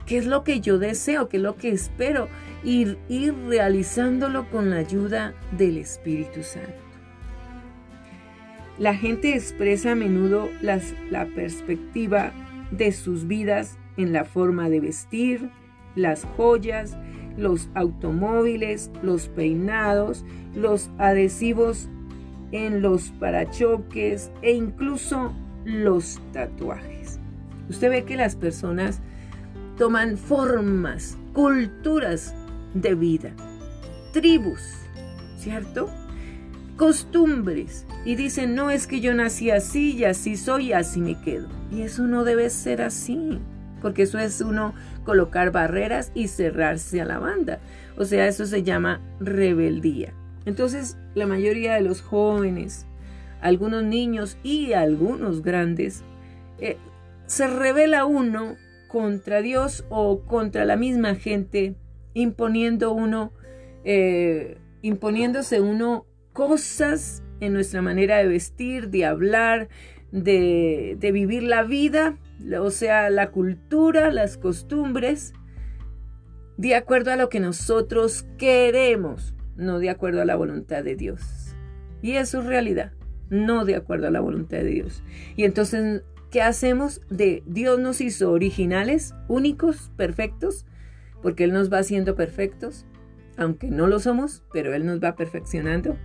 qué 0.06 0.18
es 0.18 0.26
lo 0.26 0.44
que 0.44 0.60
yo 0.60 0.78
deseo, 0.78 1.30
qué 1.30 1.38
es 1.38 1.44
lo 1.44 1.56
que 1.56 1.70
espero, 1.70 2.28
ir, 2.64 2.98
ir 3.08 3.34
realizándolo 3.48 4.50
con 4.50 4.70
la 4.70 4.78
ayuda 4.78 5.34
del 5.58 5.78
Espíritu 5.78 6.44
Santo. 6.44 6.74
La 8.78 8.94
gente 8.96 9.36
expresa 9.36 9.92
a 9.92 9.96
menudo 9.96 10.50
las, 10.62 10.94
la 11.10 11.28
perspectiva 11.28 12.34
de 12.72 12.92
sus 12.92 13.26
vidas 13.28 13.78
en 13.96 14.12
la 14.12 14.26
forma 14.26 14.70
de 14.70 14.82
vestir, 14.82 15.50
las 15.96 16.26
joyas, 16.38 16.98
los 17.38 17.70
automóviles, 17.74 18.92
los 19.02 19.28
peinados, 19.30 20.26
los 20.56 20.90
adhesivos 20.98 21.90
en 22.52 22.82
los 22.82 23.10
parachoques 23.20 24.32
e 24.42 24.52
incluso 24.54 25.34
los 25.66 26.20
tatuajes. 26.32 27.20
Usted 27.70 27.90
ve 27.90 28.04
que 28.04 28.16
las 28.16 28.36
personas 28.36 29.02
toman 29.78 30.18
formas, 30.18 31.18
culturas 31.34 32.36
de 32.74 32.94
vida, 32.94 33.34
tribus, 34.12 34.62
¿cierto? 35.38 35.90
Costumbres. 36.78 37.86
Y 38.06 38.16
dicen, 38.16 38.56
no 38.56 38.70
es 38.70 38.88
que 38.88 39.00
yo 39.00 39.14
nací 39.14 39.50
así 39.50 39.94
y 39.94 40.04
así 40.04 40.38
soy 40.38 40.68
y 40.68 40.74
así 40.74 41.02
me 41.02 41.20
quedo. 41.22 41.48
Y 41.72 41.82
eso 41.82 42.04
no 42.04 42.24
debe 42.24 42.50
ser 42.50 42.82
así, 42.82 43.40
porque 43.84 44.02
eso 44.02 44.18
es 44.18 44.42
uno 44.42 44.74
colocar 45.06 45.52
barreras 45.52 46.12
y 46.16 46.30
cerrarse 46.30 47.02
a 47.02 47.06
la 47.06 47.20
banda. 47.20 47.60
O 47.98 48.06
sea, 48.06 48.28
eso 48.28 48.48
se 48.48 48.64
llama 48.64 49.00
rebeldía. 49.20 50.14
Entonces, 50.46 50.98
la 51.14 51.28
mayoría 51.28 51.76
de 51.76 51.82
los 51.82 52.02
jóvenes 52.02 52.88
algunos 53.44 53.84
niños 53.84 54.38
y 54.42 54.72
algunos 54.72 55.44
grandes, 55.44 56.04
eh, 56.60 56.78
se 57.26 57.46
revela 57.46 58.06
uno 58.06 58.56
contra 58.88 59.42
Dios 59.42 59.86
o 59.90 60.22
contra 60.22 60.64
la 60.64 60.78
misma 60.78 61.16
gente, 61.16 61.76
imponiendo 62.14 62.94
uno, 62.94 63.34
eh, 63.84 64.58
imponiéndose 64.82 65.60
uno 65.60 66.06
cosas 66.32 67.22
en 67.42 67.52
nuestra 67.52 67.82
manera 67.82 68.18
de 68.18 68.28
vestir, 68.28 68.90
de 68.90 69.06
hablar, 69.06 69.68
de, 70.12 70.96
de 71.00 71.12
vivir 71.12 71.44
la 71.44 71.64
vida, 71.64 72.18
o 72.60 72.72
sea, 72.72 73.10
la 73.10 73.32
cultura, 73.32 74.12
las 74.12 74.38
costumbres, 74.38 75.34
de 76.58 76.76
acuerdo 76.76 77.12
a 77.12 77.16
lo 77.16 77.30
que 77.30 77.40
nosotros 77.40 78.26
queremos, 78.38 79.34
no 79.56 79.80
de 79.80 79.90
acuerdo 79.90 80.22
a 80.22 80.26
la 80.26 80.36
voluntad 80.36 80.84
de 80.84 80.96
Dios. 80.96 81.56
Y 82.02 82.14
eso 82.14 82.40
es 82.40 82.46
realidad 82.46 82.94
no 83.34 83.66
de 83.66 83.76
acuerdo 83.76 84.08
a 84.08 84.12
la 84.12 84.20
voluntad 84.20 84.58
de 84.58 84.66
Dios. 84.66 85.04
Y 85.36 85.44
entonces, 85.44 86.04
¿qué 86.32 86.42
hacemos? 86.42 87.02
De 87.10 87.44
Dios 87.46 87.80
nos 87.80 88.00
hizo 88.00 88.32
originales, 88.32 89.14
únicos, 89.28 89.92
perfectos, 89.98 90.66
porque 91.22 91.46
Él 91.46 91.54
nos 91.54 91.72
va 91.72 91.80
haciendo 91.80 92.16
perfectos, 92.16 92.86
aunque 93.38 93.70
no 93.70 93.88
lo 93.88 94.00
somos, 94.00 94.44
pero 94.54 94.74
Él 94.74 94.86
nos 94.86 95.02
va 95.02 95.16
perfeccionando. 95.16 95.98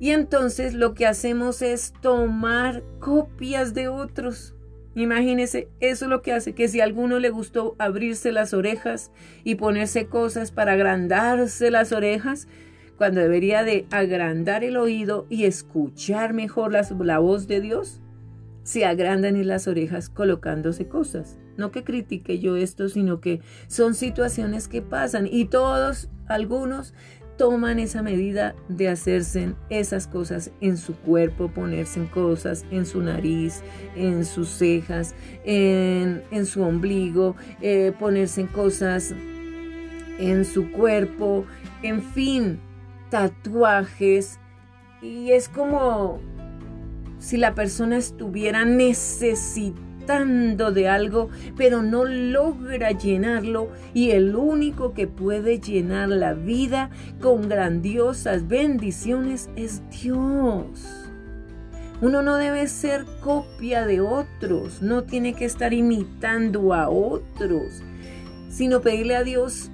Y 0.00 0.10
entonces 0.10 0.74
lo 0.74 0.94
que 0.94 1.06
hacemos 1.06 1.60
es 1.60 1.92
tomar 2.00 2.82
copias 3.00 3.74
de 3.74 3.88
otros. 3.88 4.54
Imagínese, 4.98 5.68
eso 5.78 6.06
es 6.06 6.10
lo 6.10 6.22
que 6.22 6.32
hace 6.32 6.56
que 6.56 6.66
si 6.66 6.80
a 6.80 6.84
alguno 6.84 7.20
le 7.20 7.30
gustó 7.30 7.76
abrirse 7.78 8.32
las 8.32 8.52
orejas 8.52 9.12
y 9.44 9.54
ponerse 9.54 10.08
cosas 10.08 10.50
para 10.50 10.72
agrandarse 10.72 11.70
las 11.70 11.92
orejas, 11.92 12.48
cuando 12.96 13.20
debería 13.20 13.62
de 13.62 13.86
agrandar 13.92 14.64
el 14.64 14.76
oído 14.76 15.24
y 15.30 15.44
escuchar 15.44 16.34
mejor 16.34 16.72
la, 16.72 16.84
la 16.98 17.20
voz 17.20 17.46
de 17.46 17.60
Dios, 17.60 18.02
se 18.64 18.86
agrandan 18.86 19.36
en 19.36 19.46
las 19.46 19.68
orejas 19.68 20.08
colocándose 20.08 20.88
cosas. 20.88 21.38
No 21.56 21.70
que 21.70 21.84
critique 21.84 22.40
yo 22.40 22.56
esto, 22.56 22.88
sino 22.88 23.20
que 23.20 23.40
son 23.68 23.94
situaciones 23.94 24.66
que 24.66 24.82
pasan 24.82 25.28
y 25.30 25.44
todos, 25.44 26.10
algunos, 26.26 26.92
toman 27.38 27.78
esa 27.78 28.02
medida 28.02 28.54
de 28.68 28.88
hacerse 28.88 29.54
esas 29.70 30.06
cosas 30.06 30.50
en 30.60 30.76
su 30.76 30.94
cuerpo, 30.94 31.48
ponerse 31.48 32.04
cosas 32.06 32.66
en 32.70 32.84
su 32.84 33.00
nariz, 33.00 33.62
en 33.96 34.26
sus 34.26 34.50
cejas, 34.50 35.14
en, 35.44 36.44
su 36.44 36.62
ombligo, 36.62 37.36
eh, 37.62 37.92
ponerse 37.98 38.46
cosas 38.46 39.14
en 40.18 40.44
su 40.44 40.70
cuerpo, 40.72 41.46
en 41.82 42.02
fin, 42.02 42.60
tatuajes. 43.08 44.38
Y 45.00 45.30
es 45.30 45.48
como 45.48 46.20
si 47.18 47.36
la 47.36 47.54
persona 47.54 47.96
estuviera 47.96 48.64
necesitando 48.64 49.87
de 50.08 50.88
algo, 50.88 51.28
pero 51.56 51.82
no 51.82 52.06
logra 52.06 52.92
llenarlo 52.92 53.68
y 53.92 54.12
el 54.12 54.34
único 54.34 54.94
que 54.94 55.06
puede 55.06 55.60
llenar 55.60 56.08
la 56.08 56.32
vida 56.32 56.88
con 57.20 57.50
grandiosas 57.50 58.48
bendiciones 58.48 59.50
es 59.54 59.82
Dios. 59.90 61.10
Uno 62.00 62.22
no 62.22 62.36
debe 62.36 62.68
ser 62.68 63.04
copia 63.20 63.84
de 63.84 64.00
otros, 64.00 64.80
no 64.80 65.04
tiene 65.04 65.34
que 65.34 65.44
estar 65.44 65.74
imitando 65.74 66.72
a 66.72 66.88
otros, 66.88 67.82
sino 68.48 68.80
pedirle 68.80 69.14
a 69.14 69.24
Dios 69.24 69.70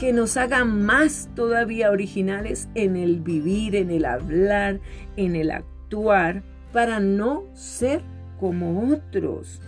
que 0.00 0.12
nos 0.12 0.36
haga 0.36 0.64
más 0.64 1.28
todavía 1.36 1.92
originales 1.92 2.68
en 2.74 2.96
el 2.96 3.20
vivir, 3.20 3.76
en 3.76 3.90
el 3.92 4.04
hablar, 4.04 4.80
en 5.16 5.36
el 5.36 5.52
actuar, 5.52 6.42
para 6.72 6.98
no 6.98 7.44
ser 7.54 8.02
como 8.40 8.92
otros. 8.92 9.60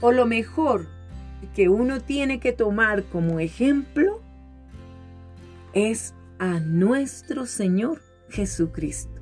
O 0.00 0.10
lo 0.10 0.26
mejor 0.26 0.88
que 1.54 1.68
uno 1.68 2.00
tiene 2.00 2.40
que 2.40 2.52
tomar 2.52 3.04
como 3.04 3.38
ejemplo 3.38 4.20
es 5.72 6.14
a 6.38 6.58
nuestro 6.58 7.46
Señor 7.46 8.02
Jesucristo. 8.28 9.20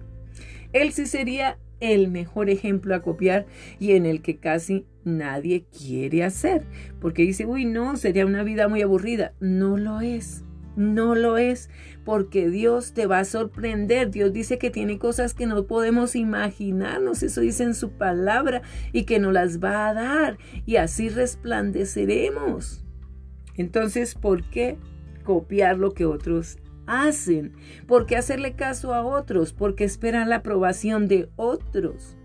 Él 0.72 0.92
sí 0.92 1.06
sería 1.06 1.58
el 1.80 2.08
mejor 2.08 2.50
ejemplo 2.50 2.94
a 2.94 3.02
copiar 3.02 3.46
y 3.78 3.92
en 3.92 4.06
el 4.06 4.22
que 4.22 4.38
casi 4.38 4.86
nadie 5.04 5.64
quiere 5.66 6.24
hacer, 6.24 6.64
porque 7.00 7.22
dice, 7.22 7.46
uy, 7.46 7.64
no, 7.64 7.96
sería 7.96 8.26
una 8.26 8.42
vida 8.42 8.68
muy 8.68 8.82
aburrida. 8.82 9.32
No 9.40 9.76
lo 9.76 10.00
es. 10.00 10.42
No 10.78 11.16
lo 11.16 11.38
es, 11.38 11.70
porque 12.04 12.48
Dios 12.48 12.92
te 12.92 13.06
va 13.06 13.18
a 13.18 13.24
sorprender. 13.24 14.12
Dios 14.12 14.32
dice 14.32 14.58
que 14.58 14.70
tiene 14.70 14.96
cosas 14.96 15.34
que 15.34 15.48
no 15.48 15.66
podemos 15.66 16.14
imaginarnos, 16.14 17.24
eso 17.24 17.40
dice 17.40 17.64
en 17.64 17.74
su 17.74 17.90
palabra, 17.90 18.62
y 18.92 19.02
que 19.02 19.18
nos 19.18 19.32
las 19.32 19.58
va 19.58 19.88
a 19.88 19.94
dar, 19.94 20.38
y 20.66 20.76
así 20.76 21.08
resplandeceremos. 21.08 22.84
Entonces, 23.56 24.14
¿por 24.14 24.48
qué 24.50 24.78
copiar 25.24 25.78
lo 25.78 25.94
que 25.94 26.06
otros 26.06 26.58
hacen? 26.86 27.54
¿Por 27.88 28.06
qué 28.06 28.16
hacerle 28.16 28.54
caso 28.54 28.94
a 28.94 29.04
otros? 29.04 29.52
Porque 29.52 29.82
esperan 29.82 30.28
la 30.28 30.36
aprobación 30.36 31.08
de 31.08 31.28
otros. 31.34 32.16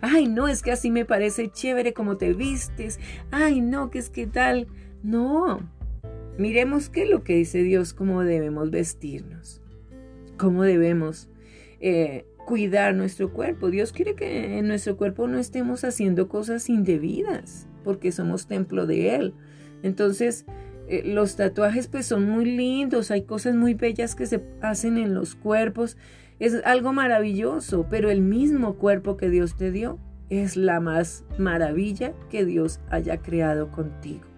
Ay, 0.00 0.26
no, 0.26 0.48
es 0.48 0.62
que 0.62 0.72
así 0.72 0.90
me 0.90 1.04
parece 1.04 1.50
chévere 1.50 1.92
como 1.92 2.16
te 2.16 2.32
vistes. 2.32 2.98
Ay, 3.30 3.60
no, 3.60 3.90
que 3.90 3.98
es 3.98 4.08
que 4.08 4.26
tal. 4.26 4.68
No, 5.02 5.60
miremos 6.40 6.88
qué 6.88 7.02
es 7.02 7.10
lo 7.10 7.22
que 7.22 7.36
dice 7.36 7.62
Dios, 7.62 7.92
cómo 7.92 8.22
debemos 8.22 8.70
vestirnos, 8.70 9.60
cómo 10.38 10.62
debemos 10.62 11.28
eh, 11.80 12.24
cuidar 12.46 12.94
nuestro 12.94 13.32
cuerpo. 13.32 13.70
Dios 13.70 13.92
quiere 13.92 14.14
que 14.14 14.58
en 14.58 14.66
nuestro 14.66 14.96
cuerpo 14.96 15.28
no 15.28 15.38
estemos 15.38 15.84
haciendo 15.84 16.28
cosas 16.28 16.70
indebidas, 16.70 17.68
porque 17.84 18.10
somos 18.10 18.46
templo 18.46 18.86
de 18.86 19.14
Él. 19.14 19.34
Entonces, 19.82 20.46
eh, 20.88 21.02
los 21.04 21.36
tatuajes 21.36 21.88
pues 21.88 22.06
son 22.06 22.28
muy 22.28 22.46
lindos, 22.46 23.10
hay 23.10 23.22
cosas 23.22 23.54
muy 23.54 23.74
bellas 23.74 24.14
que 24.14 24.26
se 24.26 24.42
hacen 24.62 24.96
en 24.96 25.14
los 25.14 25.34
cuerpos, 25.34 25.98
es 26.38 26.62
algo 26.64 26.94
maravilloso, 26.94 27.86
pero 27.90 28.10
el 28.10 28.22
mismo 28.22 28.76
cuerpo 28.76 29.18
que 29.18 29.28
Dios 29.28 29.56
te 29.56 29.70
dio 29.70 29.98
es 30.30 30.56
la 30.56 30.80
más 30.80 31.24
maravilla 31.36 32.14
que 32.30 32.46
Dios 32.46 32.80
haya 32.88 33.18
creado 33.18 33.70
contigo. 33.70 34.29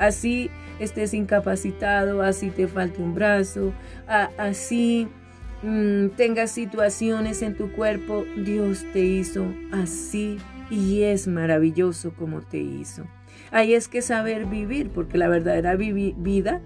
Así 0.00 0.50
estés 0.78 1.12
incapacitado, 1.12 2.22
así 2.22 2.48
te 2.48 2.66
falte 2.66 3.02
un 3.02 3.14
brazo, 3.14 3.74
así 4.38 5.06
mm, 5.62 6.08
tengas 6.16 6.50
situaciones 6.50 7.42
en 7.42 7.54
tu 7.54 7.70
cuerpo, 7.70 8.24
Dios 8.34 8.86
te 8.94 9.00
hizo 9.00 9.44
así 9.72 10.38
y 10.70 11.02
es 11.02 11.28
maravilloso 11.28 12.14
como 12.14 12.40
te 12.40 12.56
hizo. 12.56 13.04
Ahí 13.50 13.74
es 13.74 13.88
que 13.88 14.00
saber 14.00 14.46
vivir, 14.46 14.88
porque 14.88 15.18
la 15.18 15.28
verdadera 15.28 15.76
vida 15.76 16.62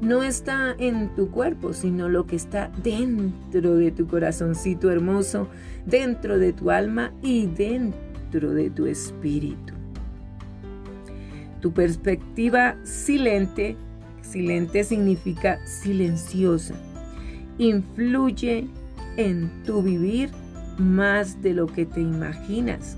no 0.00 0.22
está 0.22 0.74
en 0.78 1.14
tu 1.14 1.30
cuerpo, 1.30 1.74
sino 1.74 2.08
lo 2.08 2.26
que 2.26 2.36
está 2.36 2.70
dentro 2.82 3.76
de 3.76 3.90
tu 3.90 4.06
corazoncito 4.06 4.90
hermoso, 4.90 5.46
dentro 5.84 6.38
de 6.38 6.54
tu 6.54 6.70
alma 6.70 7.12
y 7.20 7.48
dentro 7.48 8.54
de 8.54 8.70
tu 8.70 8.86
espíritu. 8.86 9.77
Tu 11.60 11.72
perspectiva 11.72 12.76
silente, 12.84 13.76
excelente 14.18 14.84
significa 14.84 15.64
silenciosa. 15.66 16.74
Influye 17.58 18.68
en 19.16 19.50
tu 19.64 19.82
vivir 19.82 20.30
más 20.78 21.42
de 21.42 21.54
lo 21.54 21.66
que 21.66 21.84
te 21.84 22.00
imaginas. 22.00 22.96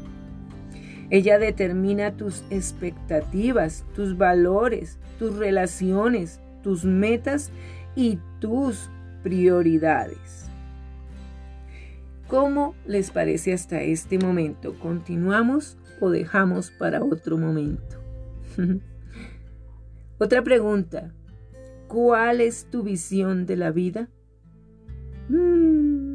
Ella 1.08 1.38
determina 1.38 2.16
tus 2.16 2.44
expectativas, 2.50 3.84
tus 3.96 4.16
valores, 4.16 4.98
tus 5.18 5.36
relaciones, 5.36 6.40
tus 6.62 6.84
metas 6.84 7.50
y 7.96 8.18
tus 8.38 8.90
prioridades. 9.22 10.46
¿Cómo 12.28 12.76
les 12.86 13.10
parece 13.10 13.52
hasta 13.52 13.82
este 13.82 14.18
momento? 14.18 14.78
¿Continuamos 14.78 15.76
o 16.00 16.10
dejamos 16.10 16.70
para 16.70 17.02
otro 17.02 17.36
momento? 17.36 17.99
Otra 20.18 20.42
pregunta. 20.42 21.12
¿Cuál 21.88 22.40
es 22.40 22.66
tu 22.70 22.82
visión 22.82 23.46
de 23.46 23.56
la 23.56 23.70
vida? 23.70 24.08
Mm. 25.28 26.10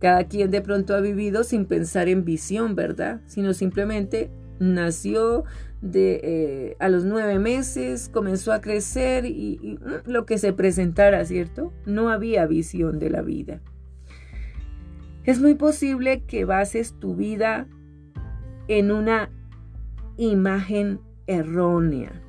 Cada 0.00 0.24
quien 0.24 0.50
de 0.50 0.60
pronto 0.60 0.94
ha 0.94 1.00
vivido 1.00 1.44
sin 1.44 1.66
pensar 1.66 2.08
en 2.08 2.24
visión, 2.24 2.74
¿verdad? 2.74 3.20
Sino 3.26 3.54
simplemente 3.54 4.30
nació 4.58 5.44
de, 5.80 6.20
eh, 6.22 6.76
a 6.78 6.88
los 6.88 7.04
nueve 7.04 7.38
meses, 7.38 8.08
comenzó 8.12 8.52
a 8.52 8.60
crecer 8.60 9.24
y, 9.26 9.78
mm, 9.80 10.10
lo 10.10 10.26
que 10.26 10.38
se 10.38 10.52
presentara, 10.52 11.24
¿cierto? 11.24 11.72
No 11.86 12.08
había 12.08 12.46
visión 12.46 12.98
de 12.98 13.10
la 13.10 13.22
vida. 13.22 13.60
Es 15.24 15.40
muy 15.40 15.54
posible 15.54 16.22
que 16.26 16.44
bases 16.44 16.94
tu 16.98 17.14
vida 17.14 17.66
en 18.68 18.90
una 18.90 19.30
imagen 20.16 21.00
errónea, 21.26 22.22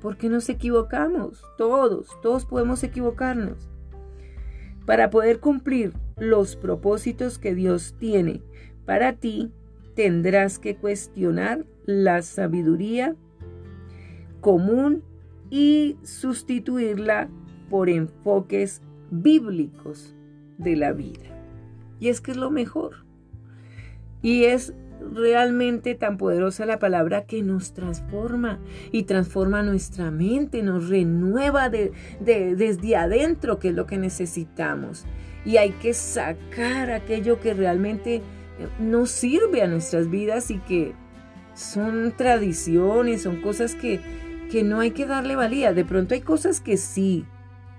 porque 0.00 0.28
nos 0.28 0.48
equivocamos, 0.48 1.42
todos, 1.56 2.08
todos 2.22 2.44
podemos 2.44 2.82
equivocarnos. 2.82 3.68
Para 4.86 5.10
poder 5.10 5.40
cumplir 5.40 5.92
los 6.16 6.56
propósitos 6.56 7.38
que 7.38 7.54
Dios 7.54 7.94
tiene 7.98 8.42
para 8.84 9.14
ti, 9.14 9.52
tendrás 9.94 10.58
que 10.58 10.76
cuestionar 10.76 11.64
la 11.84 12.22
sabiduría 12.22 13.14
común 14.40 15.02
y 15.50 15.96
sustituirla 16.02 17.28
por 17.70 17.88
enfoques 17.88 18.82
bíblicos 19.10 20.16
de 20.58 20.76
la 20.76 20.92
vida. 20.92 21.24
Y 22.00 22.08
es 22.08 22.20
que 22.20 22.32
es 22.32 22.36
lo 22.36 22.50
mejor. 22.50 23.04
Y 24.22 24.44
es 24.44 24.74
realmente 25.12 25.94
tan 25.94 26.16
poderosa 26.18 26.66
la 26.66 26.78
palabra 26.78 27.24
que 27.24 27.42
nos 27.42 27.72
transforma 27.72 28.58
y 28.90 29.04
transforma 29.04 29.62
nuestra 29.62 30.10
mente, 30.10 30.62
nos 30.62 30.88
renueva 30.88 31.68
de, 31.68 31.92
desde 32.20 32.96
adentro, 32.96 33.58
que 33.58 33.68
es 33.68 33.74
lo 33.74 33.86
que 33.86 33.98
necesitamos. 33.98 35.04
Y 35.44 35.56
hay 35.56 35.70
que 35.70 35.94
sacar 35.94 36.90
aquello 36.90 37.40
que 37.40 37.54
realmente 37.54 38.16
eh, 38.16 38.22
no 38.78 39.06
sirve 39.06 39.62
a 39.62 39.66
nuestras 39.66 40.08
vidas 40.08 40.50
y 40.50 40.58
que 40.58 40.94
son 41.54 42.12
tradiciones, 42.16 43.22
son 43.22 43.40
cosas 43.40 43.74
que, 43.74 44.00
que 44.50 44.62
no 44.62 44.80
hay 44.80 44.92
que 44.92 45.06
darle 45.06 45.36
valía. 45.36 45.72
De 45.72 45.84
pronto 45.84 46.14
hay 46.14 46.20
cosas 46.20 46.60
que 46.60 46.76
sí. 46.76 47.26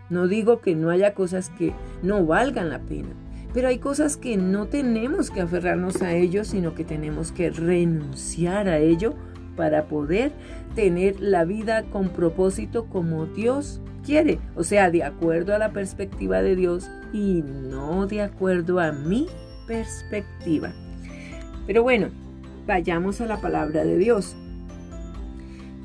No 0.10 0.28
digo 0.28 0.60
que 0.60 0.76
no 0.76 0.90
haya 0.90 1.14
cosas 1.14 1.50
que 1.50 1.74
no 2.02 2.26
valgan 2.26 2.70
la 2.70 2.80
pena, 2.80 3.10
pero 3.54 3.68
hay 3.68 3.78
cosas 3.78 4.18
que 4.18 4.36
no 4.36 4.68
tenemos 4.68 5.30
que 5.30 5.42
aferrarnos 5.42 6.02
a 6.02 6.14
ello, 6.14 6.44
sino 6.44 6.74
que 6.74 6.84
tenemos 6.84 7.32
que 7.32 7.52
renunciar 7.52 8.68
a 8.68 8.80
ello 8.80 9.14
para 9.56 9.86
poder 9.86 10.32
tener 10.76 11.20
la 11.20 11.46
vida 11.46 11.84
con 11.84 12.10
propósito 12.10 12.86
como 12.86 13.28
Dios 13.28 13.80
quiere, 14.04 14.40
o 14.56 14.64
sea, 14.64 14.90
de 14.90 15.04
acuerdo 15.04 15.54
a 15.54 15.60
la 15.60 15.72
perspectiva 15.72 16.42
de 16.42 16.56
Dios 16.56 16.90
y 17.14 17.44
no 17.44 18.08
de 18.08 18.22
acuerdo 18.24 18.80
a 18.80 18.92
mi 18.92 19.28
perspectiva. 19.68 20.74
Pero 21.68 21.84
bueno, 21.84 22.10
vayamos 22.66 23.22
a 23.22 23.28
la 23.28 23.40
palabra 23.40 23.84
de 23.84 23.98
Dios. 23.98 24.36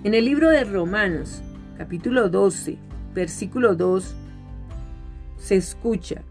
En 0.04 0.14
el 0.14 0.24
libro 0.24 0.48
de 0.48 0.64
Romanos, 0.64 1.42
capítulo 1.76 2.28
12, 2.28 2.78
versículo 3.14 3.74
2, 3.74 4.16
se 5.37 5.57
escucha, 5.57 6.22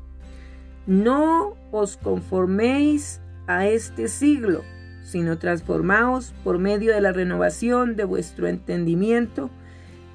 no 0.87 1.57
os 1.71 1.97
conforméis 1.97 3.21
a 3.45 3.67
este 3.67 4.07
siglo, 4.07 4.63
sino 5.03 5.37
transformaos 5.37 6.33
por 6.43 6.57
medio 6.59 6.93
de 6.93 7.01
la 7.01 7.11
renovación 7.11 7.95
de 7.95 8.05
vuestro 8.05 8.47
entendimiento, 8.47 9.49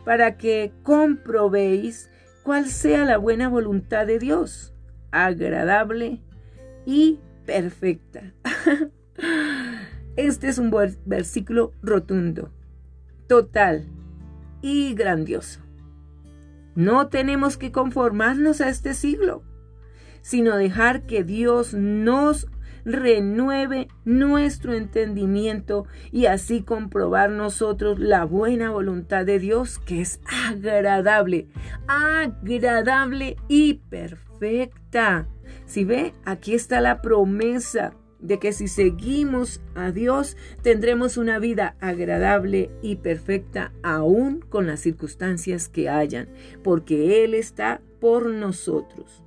para 0.04 0.36
que 0.36 0.72
comprobéis 0.82 2.10
cuál 2.42 2.66
sea 2.66 3.04
la 3.04 3.18
buena 3.18 3.48
voluntad 3.48 4.06
de 4.06 4.18
Dios, 4.18 4.74
agradable 5.12 6.20
y 6.84 7.20
perfecta. 7.46 8.32
Este 10.14 10.48
es 10.48 10.58
un 10.58 10.70
versículo 11.06 11.72
rotundo, 11.82 12.50
total 13.28 13.86
y 14.60 14.94
grandioso. 14.94 15.60
No 16.74 17.08
tenemos 17.08 17.56
que 17.56 17.72
conformarnos 17.72 18.60
a 18.60 18.68
este 18.68 18.92
siglo 18.92 19.42
sino 20.22 20.56
dejar 20.56 21.02
que 21.02 21.24
Dios 21.24 21.74
nos 21.74 22.48
renueve 22.84 23.88
nuestro 24.04 24.74
entendimiento 24.74 25.86
y 26.10 26.26
así 26.26 26.62
comprobar 26.62 27.30
nosotros 27.30 27.98
la 27.98 28.24
buena 28.24 28.70
voluntad 28.70 29.24
de 29.24 29.38
Dios 29.38 29.78
que 29.78 30.00
es 30.00 30.20
agradable, 30.50 31.48
agradable 31.86 33.36
y 33.48 33.74
perfecta. 33.74 35.28
Si 35.66 35.84
ve, 35.84 36.14
aquí 36.24 36.54
está 36.54 36.80
la 36.80 37.02
promesa 37.02 37.94
de 38.18 38.38
que 38.38 38.52
si 38.52 38.68
seguimos 38.68 39.60
a 39.74 39.90
Dios 39.90 40.36
tendremos 40.62 41.16
una 41.16 41.38
vida 41.38 41.76
agradable 41.80 42.70
y 42.80 42.96
perfecta 42.96 43.72
aún 43.82 44.40
con 44.40 44.66
las 44.66 44.80
circunstancias 44.80 45.68
que 45.68 45.88
hayan, 45.88 46.28
porque 46.62 47.24
Él 47.24 47.34
está 47.34 47.80
por 48.00 48.30
nosotros. 48.30 49.21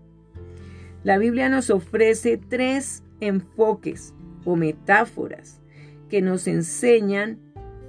La 1.06 1.20
Biblia 1.20 1.50
nos 1.50 1.70
ofrece 1.70 2.38
tres 2.38 3.04
enfoques 3.20 4.16
o 4.44 4.56
metáforas 4.56 5.62
que 6.10 6.20
nos 6.24 6.48
enseñan 6.48 7.38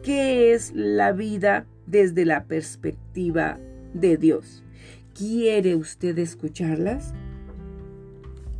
qué 0.02 0.52
es 0.52 0.74
la 0.74 1.12
vida 1.12 1.64
desde 1.86 2.26
la 2.26 2.44
perspectiva 2.44 3.58
de 3.94 4.18
Dios. 4.18 4.62
¿Quiere 5.14 5.76
usted 5.76 6.18
escucharlas? 6.18 7.14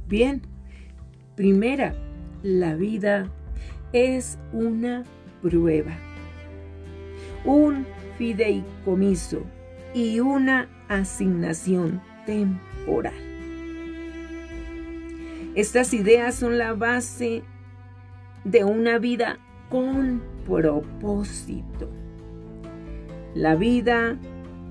Bien, 0.09 0.41
primera, 1.35 1.95
la 2.43 2.77
vida 2.77 3.31
es 3.93 4.39
una 4.55 5.05
prueba, 5.43 5.99
un 7.45 7.85
fideicomiso 8.17 9.43
y 9.93 10.21
una 10.21 10.71
asignación 10.89 12.01
temporal. 12.25 13.26
Estas 15.57 15.95
ideas 15.95 16.35
son 16.35 16.59
la 16.59 16.75
base 16.75 17.43
de 18.45 18.65
una 18.65 18.99
vida 18.99 19.39
con 19.71 20.23
propósito. 20.47 21.89
La 23.35 23.57
vida 23.57 24.19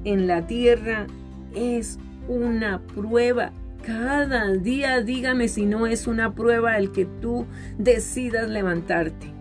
en 0.03 0.27
la 0.27 0.45
tierra 0.45 1.07
es 1.55 1.97
una 2.27 2.83
prueba. 2.83 3.51
Cada 3.83 4.51
día 4.53 5.01
dígame 5.01 5.47
si 5.47 5.65
no 5.65 5.87
es 5.87 6.05
una 6.05 6.35
prueba 6.35 6.77
el 6.77 6.91
que 6.91 7.05
tú 7.05 7.47
decidas 7.79 8.47
levantarte, 8.47 9.33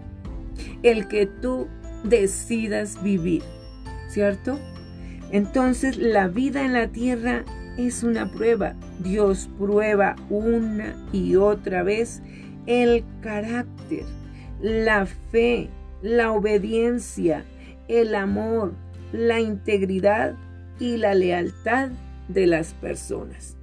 el 0.83 1.09
que 1.09 1.27
tú 1.27 1.69
decidas 2.05 3.03
vivir, 3.03 3.43
¿cierto? 4.09 4.59
Entonces 5.31 5.99
la 5.99 6.27
vida 6.27 6.65
en 6.65 6.73
la 6.73 6.89
tierra 6.89 7.45
es 7.77 8.03
una 8.03 8.31
prueba. 8.31 8.75
Dios 9.01 9.49
prueba 9.59 10.17
una 10.31 10.95
y 11.13 11.37
otra 11.37 11.83
vez 11.83 12.23
el 12.67 13.05
carácter, 13.21 14.05
la 14.61 15.07
fe, 15.07 15.69
la 16.03 16.33
obediencia, 16.33 17.45
el 17.89 18.15
amor, 18.15 18.75
la 19.13 19.41
integridad 19.41 20.37
y 20.79 20.97
la 20.97 21.15
lealtad 21.15 21.91
de 22.29 22.47
las 22.47 22.75
personas. 22.75 23.57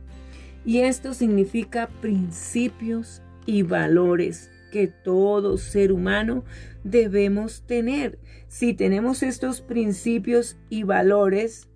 Y 0.65 0.79
esto 0.79 1.13
significa 1.13 1.89
principios 2.01 3.21
y 3.45 3.63
valores 3.63 4.51
que 4.71 4.87
todo 4.87 5.57
ser 5.57 5.91
humano 5.91 6.43
debemos 6.83 7.63
tener. 7.63 8.19
Si 8.47 8.73
tenemos 8.73 9.23
estos 9.23 9.61
principios 9.61 10.57
y 10.69 10.83
valores, 10.83 11.67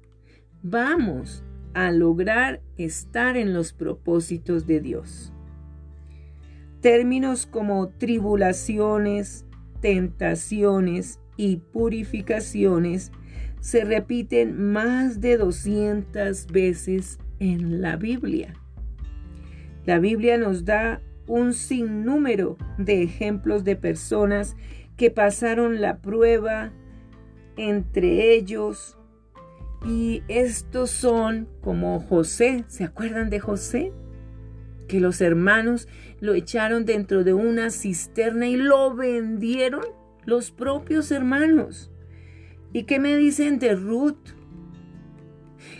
vamos 0.61 1.44
a 1.75 1.91
lograr 1.91 2.61
estar 2.77 3.35
en 3.35 3.53
los 3.53 3.73
propósitos 3.73 4.65
de 4.65 4.79
Dios. 4.79 5.33
Términos 6.79 7.45
como 7.45 7.89
tribulaciones, 7.89 9.45
tentaciones 9.81 11.19
y 11.35 11.57
purificaciones 11.57 13.11
se 13.59 13.83
repiten 13.83 14.71
más 14.71 15.19
de 15.19 15.37
200 15.37 16.47
veces 16.47 17.19
en 17.39 17.81
la 17.81 17.97
Biblia. 17.97 18.53
La 19.85 19.99
Biblia 19.99 20.37
nos 20.37 20.63
da 20.63 21.01
un 21.27 21.53
sinnúmero 21.53 22.55
de 22.77 23.03
ejemplos 23.03 23.65
de 23.65 23.75
personas 23.75 24.55
que 24.95 25.11
pasaron 25.11 25.81
la 25.81 25.97
prueba 25.97 26.71
entre 27.57 28.33
ellos 28.33 28.97
y 29.85 30.23
estos 30.27 30.89
son 30.89 31.47
como 31.61 31.99
José, 31.99 32.65
¿se 32.67 32.83
acuerdan 32.83 33.29
de 33.29 33.39
José? 33.39 33.91
Que 34.87 34.99
los 34.99 35.21
hermanos 35.21 35.87
lo 36.19 36.33
echaron 36.33 36.85
dentro 36.85 37.23
de 37.23 37.33
una 37.33 37.69
cisterna 37.69 38.47
y 38.47 38.55
lo 38.55 38.95
vendieron 38.95 39.85
los 40.25 40.51
propios 40.51 41.11
hermanos. 41.11 41.91
¿Y 42.73 42.83
qué 42.83 42.99
me 42.99 43.15
dicen 43.15 43.59
de 43.59 43.75
Ruth? 43.75 44.29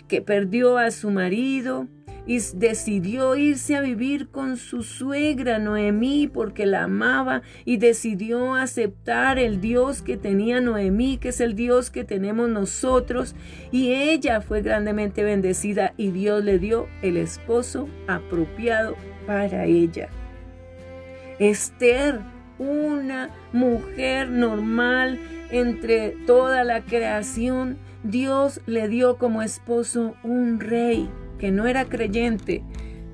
Que 0.08 0.22
perdió 0.22 0.78
a 0.78 0.92
su 0.92 1.10
marido, 1.10 1.88
y 2.28 2.40
decidió 2.54 3.36
irse 3.36 3.76
a 3.76 3.82
vivir 3.82 4.30
con 4.30 4.58
su 4.58 4.84
suegra 4.84 5.60
Noemí 5.60 6.28
porque 6.28 6.66
la 6.66 6.84
amaba 6.84 7.42
y 7.66 7.78
decidió 7.78 8.56
aceptar 8.56 9.38
el 9.38 9.62
Dios 9.62 10.02
que 10.02 10.18
tenía 10.18 10.62
Noemí, 10.62 11.18
que 11.18 11.30
es 11.30 11.40
el 11.40 11.56
Dios 11.56 11.92
que 11.92 12.04
tenemos 12.04 12.50
nosotros, 12.50 13.36
y 13.72 13.94
ella 13.94 14.42
fue 14.42 14.62
grandemente 14.62 15.24
bendecida 15.24 15.94
y 15.98 16.12
Dios 16.12 16.44
le 16.44 16.60
dio 16.60 16.88
el 17.02 17.18
esposo 17.18 17.88
apropiado 18.08 18.96
para 19.28 19.66
ella. 19.66 20.10
Esther, 21.40 22.20
una 22.58 23.30
mujer 23.52 24.30
normal 24.30 25.20
entre 25.52 26.12
toda 26.26 26.64
la 26.64 26.82
creación, 26.82 27.78
Dios 28.04 28.62
le 28.66 28.88
dio 28.88 29.18
como 29.18 29.42
esposo 29.42 30.16
un 30.24 30.60
rey 30.60 31.10
que 31.46 31.52
no 31.52 31.68
era 31.68 31.86
creyente, 31.86 32.64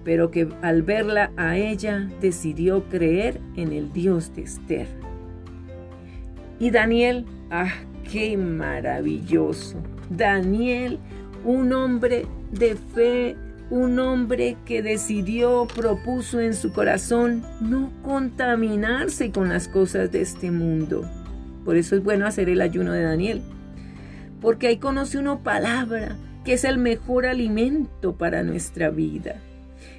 pero 0.06 0.32
que 0.32 0.48
al 0.62 0.84
verla 0.84 1.32
a 1.36 1.58
ella 1.58 2.08
decidió 2.22 2.88
creer 2.88 3.42
en 3.58 3.74
el 3.74 3.92
Dios 3.92 4.34
de 4.34 4.44
Esther. 4.44 4.88
Y 6.58 6.72
Daniel, 6.72 7.26
ah, 7.50 7.74
qué 8.10 8.38
maravilloso. 8.38 9.84
Daniel, 10.10 10.98
un 11.44 11.74
hombre 11.74 12.26
de 12.54 12.76
fe, 12.76 13.36
un 13.70 14.00
hombre 14.00 14.56
que 14.64 14.82
decidió, 14.82 15.68
propuso 15.68 16.40
en 16.40 16.54
su 16.54 16.72
corazón 16.72 17.44
no 17.60 17.92
contaminarse 18.02 19.32
con 19.32 19.50
las 19.50 19.68
cosas 19.68 20.10
de 20.10 20.22
este 20.22 20.52
mundo. 20.52 21.04
Por 21.66 21.76
eso 21.76 21.98
es 21.98 22.02
bueno 22.02 22.26
hacer 22.26 22.48
el 22.48 22.62
ayuno 22.62 22.94
de 22.94 23.04
Daniel. 23.04 23.42
Porque 24.40 24.68
ahí 24.68 24.78
conoce 24.78 25.18
uno 25.18 25.44
palabra, 25.44 26.16
que 26.44 26.54
es 26.54 26.64
el 26.64 26.78
mejor 26.78 27.26
alimento 27.26 28.16
para 28.16 28.44
nuestra 28.44 28.90
vida. 28.90 29.36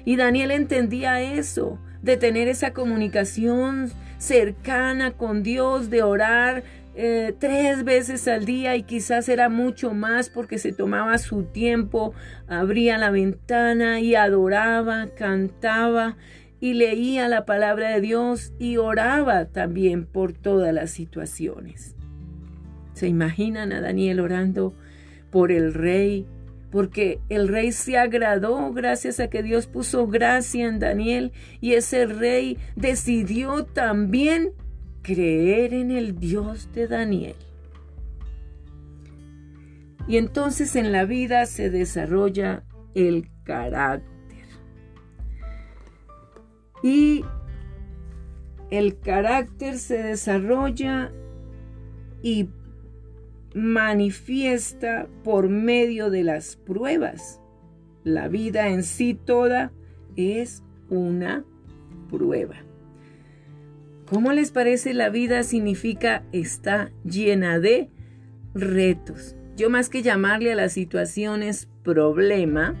Y 0.05 0.17
Daniel 0.17 0.51
entendía 0.51 1.21
eso, 1.21 1.79
de 2.01 2.17
tener 2.17 2.47
esa 2.47 2.73
comunicación 2.73 3.91
cercana 4.17 5.11
con 5.11 5.43
Dios, 5.43 5.89
de 5.89 6.03
orar 6.03 6.63
eh, 6.95 7.33
tres 7.39 7.83
veces 7.83 8.27
al 8.27 8.45
día 8.45 8.75
y 8.75 8.83
quizás 8.83 9.27
era 9.27 9.49
mucho 9.49 9.93
más 9.93 10.29
porque 10.29 10.59
se 10.59 10.73
tomaba 10.73 11.17
su 11.17 11.43
tiempo, 11.43 12.13
abría 12.47 12.97
la 12.97 13.09
ventana 13.09 13.99
y 13.99 14.15
adoraba, 14.15 15.07
cantaba 15.17 16.17
y 16.59 16.73
leía 16.75 17.27
la 17.27 17.45
palabra 17.45 17.89
de 17.89 18.01
Dios 18.01 18.53
y 18.59 18.77
oraba 18.77 19.45
también 19.45 20.05
por 20.05 20.33
todas 20.33 20.73
las 20.73 20.91
situaciones. 20.91 21.95
¿Se 22.93 23.07
imaginan 23.07 23.73
a 23.73 23.81
Daniel 23.81 24.19
orando 24.19 24.75
por 25.33 25.51
el 25.51 25.73
rey, 25.73 26.27
porque 26.71 27.19
el 27.27 27.47
rey 27.47 27.71
se 27.71 27.97
agradó 27.97 28.71
gracias 28.71 29.19
a 29.19 29.31
que 29.31 29.41
Dios 29.41 29.65
puso 29.65 30.05
gracia 30.05 30.67
en 30.67 30.77
Daniel 30.77 31.31
y 31.59 31.73
ese 31.73 32.05
rey 32.05 32.59
decidió 32.75 33.65
también 33.65 34.53
creer 35.01 35.73
en 35.73 35.89
el 35.89 36.19
Dios 36.19 36.71
de 36.71 36.87
Daniel. 36.87 37.35
Y 40.07 40.17
entonces 40.17 40.75
en 40.75 40.91
la 40.91 41.05
vida 41.05 41.47
se 41.47 41.71
desarrolla 41.71 42.63
el 42.93 43.27
carácter. 43.43 44.45
Y 46.83 47.25
el 48.69 48.99
carácter 48.99 49.79
se 49.79 50.03
desarrolla 50.03 51.11
y 52.21 52.49
manifiesta 53.53 55.07
por 55.23 55.49
medio 55.49 56.09
de 56.09 56.23
las 56.23 56.55
pruebas. 56.55 57.39
La 58.03 58.27
vida 58.27 58.69
en 58.69 58.83
sí 58.83 59.13
toda 59.13 59.71
es 60.15 60.63
una 60.89 61.45
prueba. 62.09 62.55
¿Cómo 64.09 64.33
les 64.33 64.51
parece 64.51 64.93
la 64.93 65.09
vida 65.09 65.43
significa 65.43 66.23
está 66.31 66.91
llena 67.03 67.59
de 67.59 67.89
retos? 68.53 69.35
Yo 69.55 69.69
más 69.69 69.89
que 69.89 70.01
llamarle 70.01 70.51
a 70.51 70.55
las 70.55 70.73
situaciones 70.73 71.67
problema, 71.83 72.75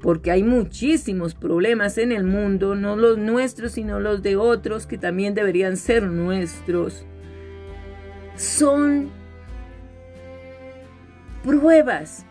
porque 0.00 0.30
hay 0.30 0.42
muchísimos 0.42 1.34
problemas 1.34 1.98
en 1.98 2.12
el 2.12 2.24
mundo, 2.24 2.74
no 2.74 2.96
los 2.96 3.18
nuestros, 3.18 3.72
sino 3.72 4.00
los 4.00 4.22
de 4.22 4.36
otros 4.36 4.86
que 4.86 4.98
también 4.98 5.34
deberían 5.34 5.76
ser 5.76 6.04
nuestros, 6.04 7.06
son 8.36 9.10
pruebas, 11.42 12.24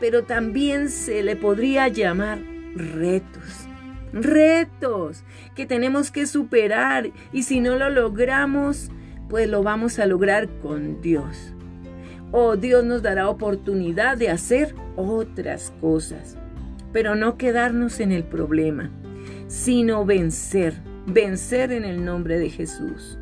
pero 0.00 0.24
también 0.24 0.88
se 0.88 1.22
le 1.22 1.36
podría 1.36 1.88
llamar 1.88 2.38
retos. 2.74 3.68
Retos 4.12 5.24
que 5.54 5.66
tenemos 5.66 6.10
que 6.10 6.26
superar 6.26 7.10
y 7.32 7.42
si 7.42 7.60
no 7.60 7.76
lo 7.76 7.90
logramos, 7.90 8.90
pues 9.28 9.48
lo 9.48 9.62
vamos 9.62 9.98
a 9.98 10.06
lograr 10.06 10.48
con 10.60 11.00
Dios. 11.00 11.54
O 12.30 12.56
Dios 12.56 12.84
nos 12.84 13.02
dará 13.02 13.28
oportunidad 13.28 14.16
de 14.16 14.30
hacer 14.30 14.74
otras 14.96 15.72
cosas, 15.80 16.36
pero 16.92 17.14
no 17.14 17.36
quedarnos 17.36 18.00
en 18.00 18.12
el 18.12 18.24
problema, 18.24 18.90
sino 19.48 20.04
vencer, 20.04 20.74
vencer 21.06 21.72
en 21.72 21.84
el 21.84 22.04
nombre 22.04 22.38
de 22.38 22.50
Jesús, 22.50 23.18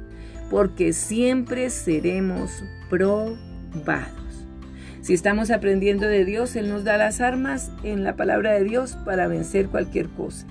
porque 0.50 0.92
siempre 0.92 1.70
seremos 1.70 2.62
probados. 2.88 4.21
Si 5.02 5.12
estamos 5.14 5.50
aprendiendo 5.50 6.06
de 6.06 6.24
Dios, 6.24 6.54
Él 6.54 6.68
nos 6.68 6.84
da 6.84 6.96
las 6.96 7.20
armas 7.20 7.72
en 7.82 8.04
la 8.04 8.14
palabra 8.14 8.52
de 8.52 8.62
Dios 8.62 8.96
para 9.04 9.26
vencer 9.26 9.66
cualquier 9.66 10.08
cosa. 10.08 10.46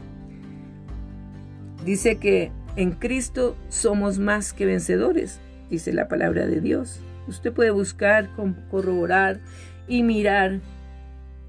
Dice 1.85 2.17
que 2.17 2.51
en 2.75 2.91
Cristo 2.91 3.55
somos 3.69 4.19
más 4.19 4.51
que 4.51 4.65
vencedores, 4.65 5.39
dice 5.69 5.93
la 5.93 6.09
palabra 6.09 6.47
de 6.47 6.59
Dios. 6.59 6.99
Usted 7.29 7.53
puede 7.53 7.71
buscar, 7.71 8.29
corroborar 8.69 9.39
y 9.87 10.03
mirar 10.03 10.59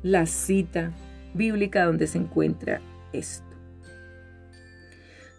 la 0.04 0.26
cita 0.26 0.92
bíblica 1.34 1.86
donde 1.86 2.06
se 2.06 2.18
encuentra 2.18 2.80
esto. 3.12 3.50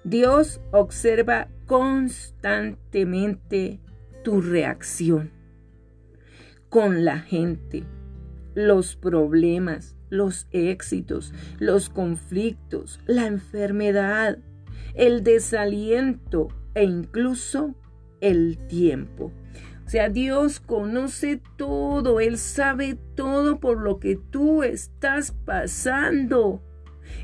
Dios 0.03 0.59
observa 0.71 1.47
constantemente 1.65 3.79
tu 4.21 4.41
reacción 4.41 5.31
con 6.73 7.05
la 7.05 7.19
gente, 7.19 7.83
los 8.55 8.95
problemas, 8.95 9.95
los 10.09 10.47
éxitos, 10.49 11.31
los 11.59 11.87
conflictos, 11.91 12.99
la 13.05 13.27
enfermedad, 13.27 14.39
el 14.95 15.23
desaliento 15.23 16.47
e 16.73 16.85
incluso 16.85 17.75
el 18.21 18.57
tiempo. 18.67 19.31
O 19.85 19.89
sea, 19.91 20.09
Dios 20.09 20.59
conoce 20.59 21.39
todo, 21.57 22.19
Él 22.19 22.39
sabe 22.39 22.97
todo 23.13 23.59
por 23.59 23.79
lo 23.79 23.99
que 23.99 24.15
tú 24.15 24.63
estás 24.63 25.31
pasando 25.45 26.63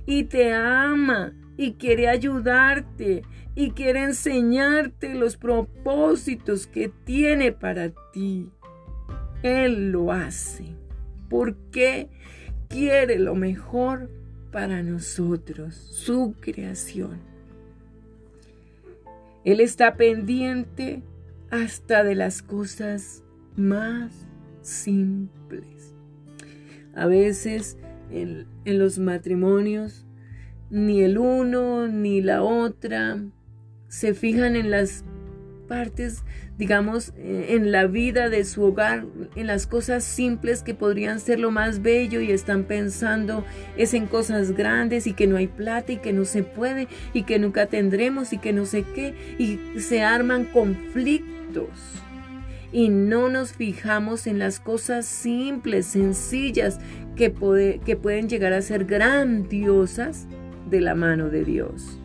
y 0.05 0.25
te 0.25 0.53
ama 0.53 1.33
y 1.57 1.73
quiere 1.73 2.07
ayudarte 2.07 3.23
y 3.55 3.71
quiere 3.71 4.03
enseñarte 4.03 5.15
los 5.15 5.37
propósitos 5.37 6.67
que 6.67 6.89
tiene 7.03 7.51
para 7.51 7.89
ti. 8.13 8.51
Él 9.43 9.91
lo 9.91 10.11
hace 10.11 10.65
porque 11.29 12.09
quiere 12.67 13.19
lo 13.19 13.35
mejor 13.35 14.09
para 14.51 14.83
nosotros, 14.83 15.75
su 15.75 16.35
creación. 16.39 17.19
Él 19.45 19.59
está 19.59 19.95
pendiente 19.95 21.01
hasta 21.49 22.03
de 22.03 22.15
las 22.15 22.41
cosas 22.41 23.23
más 23.55 24.27
simples. 24.61 25.93
A 26.95 27.05
veces 27.05 27.77
en, 28.11 28.47
los 28.65 28.99
matrimonios 28.99 30.05
ni 30.69 31.01
el 31.01 31.17
uno 31.17 31.87
ni 31.87 32.21
la 32.21 32.43
otra 32.43 33.23
se 33.87 34.13
fijan 34.13 34.55
en 34.55 34.69
las 34.69 35.03
partes, 35.69 36.23
digamos, 36.57 37.13
eh, 37.15 37.45
en 37.51 37.71
la 37.71 37.85
vida 37.85 38.27
de 38.27 38.43
su 38.43 38.63
hogar, 38.63 39.05
en 39.35 39.47
las 39.47 39.67
cosas 39.67 40.03
simples 40.03 40.63
que 40.63 40.73
podrían 40.73 41.21
ser 41.21 41.39
lo 41.39 41.51
más 41.51 41.81
bello 41.81 42.19
y 42.19 42.31
están 42.31 42.65
pensando 42.65 43.45
es 43.77 43.93
en 43.93 44.07
cosas 44.07 44.51
grandes 44.51 45.07
y 45.07 45.13
que 45.13 45.27
no 45.27 45.37
hay 45.37 45.47
plata 45.47 45.93
y 45.93 45.97
que 45.97 46.11
no 46.11 46.25
se 46.25 46.43
puede 46.43 46.87
y 47.13 47.23
que 47.23 47.39
nunca 47.39 47.67
tendremos 47.67 48.33
y 48.33 48.39
que 48.39 48.51
no 48.51 48.65
sé 48.65 48.83
qué 48.83 49.13
y 49.37 49.79
se 49.79 50.01
arman 50.01 50.45
conflictos 50.45 51.69
y 52.71 52.89
no 52.89 53.29
nos 53.29 53.53
fijamos 53.53 54.27
en 54.27 54.39
las 54.39 54.59
cosas 54.59 55.05
simples, 55.05 55.85
sencillas, 55.85 56.79
que, 57.15 57.33
que 57.85 57.95
pueden 57.95 58.29
llegar 58.29 58.53
a 58.53 58.61
ser 58.61 58.85
grandiosas 58.85 60.27
de 60.69 60.81
la 60.81 60.95
mano 60.95 61.29
de 61.29 61.43
Dios. 61.43 61.99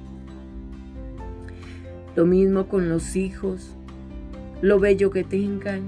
Lo 2.17 2.27
mismo 2.27 2.69
con 2.69 2.89
los 2.89 3.17
hijos, 3.17 3.77
lo 4.63 4.79
bello 4.79 5.11
que 5.11 5.25
tengan, 5.25 5.83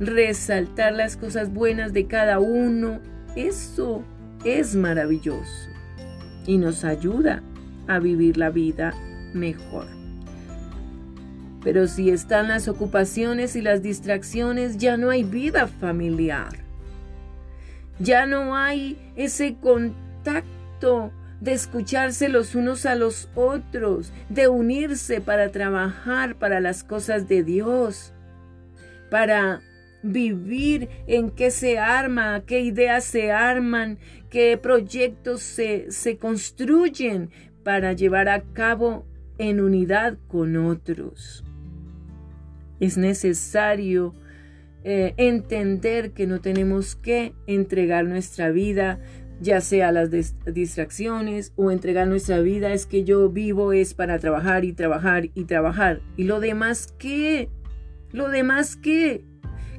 resaltar 0.00 0.94
las 0.94 1.16
cosas 1.16 1.52
buenas 1.52 1.92
de 1.92 2.06
cada 2.06 2.38
uno, 2.38 3.00
eso 3.36 4.02
es 4.44 4.74
maravilloso 4.74 5.68
y 6.46 6.58
nos 6.58 6.84
ayuda 6.84 7.42
a 7.86 7.98
vivir 7.98 8.36
la 8.36 8.50
vida 8.50 8.94
mejor. 9.32 9.86
Pero 11.62 11.86
si 11.86 12.10
están 12.10 12.48
las 12.48 12.68
ocupaciones 12.68 13.56
y 13.56 13.62
las 13.62 13.82
distracciones, 13.82 14.76
ya 14.76 14.96
no 14.98 15.08
hay 15.08 15.24
vida 15.24 15.66
familiar. 15.66 16.58
Ya 17.98 18.26
no 18.26 18.54
hay 18.54 18.98
ese 19.16 19.56
contacto 19.56 21.10
de 21.44 21.52
escucharse 21.52 22.30
los 22.30 22.54
unos 22.54 22.86
a 22.86 22.94
los 22.94 23.28
otros, 23.34 24.12
de 24.30 24.48
unirse 24.48 25.20
para 25.20 25.50
trabajar 25.50 26.36
para 26.36 26.58
las 26.58 26.82
cosas 26.82 27.28
de 27.28 27.44
Dios, 27.44 28.14
para 29.10 29.60
vivir 30.02 30.88
en 31.06 31.30
qué 31.30 31.50
se 31.50 31.78
arma, 31.78 32.42
qué 32.46 32.60
ideas 32.60 33.04
se 33.04 33.30
arman, 33.30 33.98
qué 34.30 34.56
proyectos 34.56 35.42
se, 35.42 35.92
se 35.92 36.16
construyen 36.16 37.30
para 37.62 37.92
llevar 37.92 38.30
a 38.30 38.42
cabo 38.42 39.06
en 39.36 39.60
unidad 39.60 40.16
con 40.28 40.56
otros. 40.56 41.44
Es 42.80 42.96
necesario 42.96 44.14
eh, 44.82 45.14
entender 45.16 46.12
que 46.12 46.26
no 46.26 46.40
tenemos 46.40 46.96
que 46.96 47.34
entregar 47.46 48.04
nuestra 48.04 48.50
vida, 48.50 48.98
ya 49.44 49.60
sea 49.60 49.92
las 49.92 50.10
distracciones 50.10 51.52
o 51.54 51.70
entregar 51.70 52.08
nuestra 52.08 52.40
vida 52.40 52.72
es 52.72 52.86
que 52.86 53.04
yo 53.04 53.28
vivo 53.28 53.72
es 53.72 53.92
para 53.92 54.18
trabajar 54.18 54.64
y 54.64 54.72
trabajar 54.72 55.26
y 55.34 55.44
trabajar. 55.44 56.00
¿Y 56.16 56.24
lo 56.24 56.40
demás 56.40 56.94
qué? 56.98 57.50
¿Lo 58.10 58.30
demás 58.30 58.76
qué? 58.76 59.24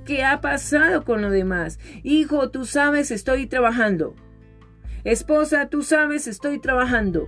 ¿Qué 0.05 0.23
ha 0.23 0.39
pasado 0.39 1.03
con 1.03 1.21
lo 1.23 1.31
demás? 1.31 1.79
Hijo, 2.03 2.51
tú 2.51 2.65
sabes, 2.65 3.09
estoy 3.09 3.47
trabajando. 3.47 4.15
Esposa, 5.03 5.67
tú 5.67 5.81
sabes, 5.81 6.27
estoy 6.27 6.59
trabajando. 6.59 7.27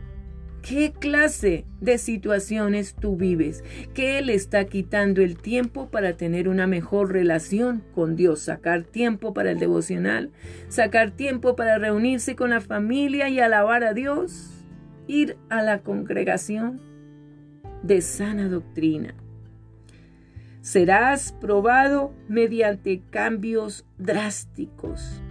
¿Qué 0.67 0.91
clase 0.91 1.63
de 1.79 1.97
situaciones 1.97 2.93
tú 2.93 3.15
vives? 3.15 3.63
¿Qué 3.93 4.21
le 4.21 4.33
está 4.33 4.65
quitando 4.65 5.21
el 5.21 5.37
tiempo 5.37 5.89
para 5.89 6.17
tener 6.17 6.49
una 6.49 6.67
mejor 6.67 7.13
relación 7.13 7.85
con 7.95 8.17
Dios? 8.17 8.41
Sacar 8.41 8.83
tiempo 8.83 9.33
para 9.33 9.51
el 9.51 9.59
devocional, 9.59 10.29
sacar 10.67 11.11
tiempo 11.11 11.55
para 11.55 11.77
reunirse 11.77 12.35
con 12.35 12.49
la 12.49 12.59
familia 12.59 13.29
y 13.29 13.39
alabar 13.39 13.85
a 13.85 13.93
Dios, 13.93 14.65
ir 15.07 15.37
a 15.47 15.61
la 15.61 15.83
congregación 15.83 16.81
de 17.81 18.01
sana 18.01 18.49
doctrina. 18.49 19.15
Serás 20.59 21.31
probado 21.31 22.13
mediante 22.27 23.03
cambios 23.09 23.85
drásticos, 23.97 25.21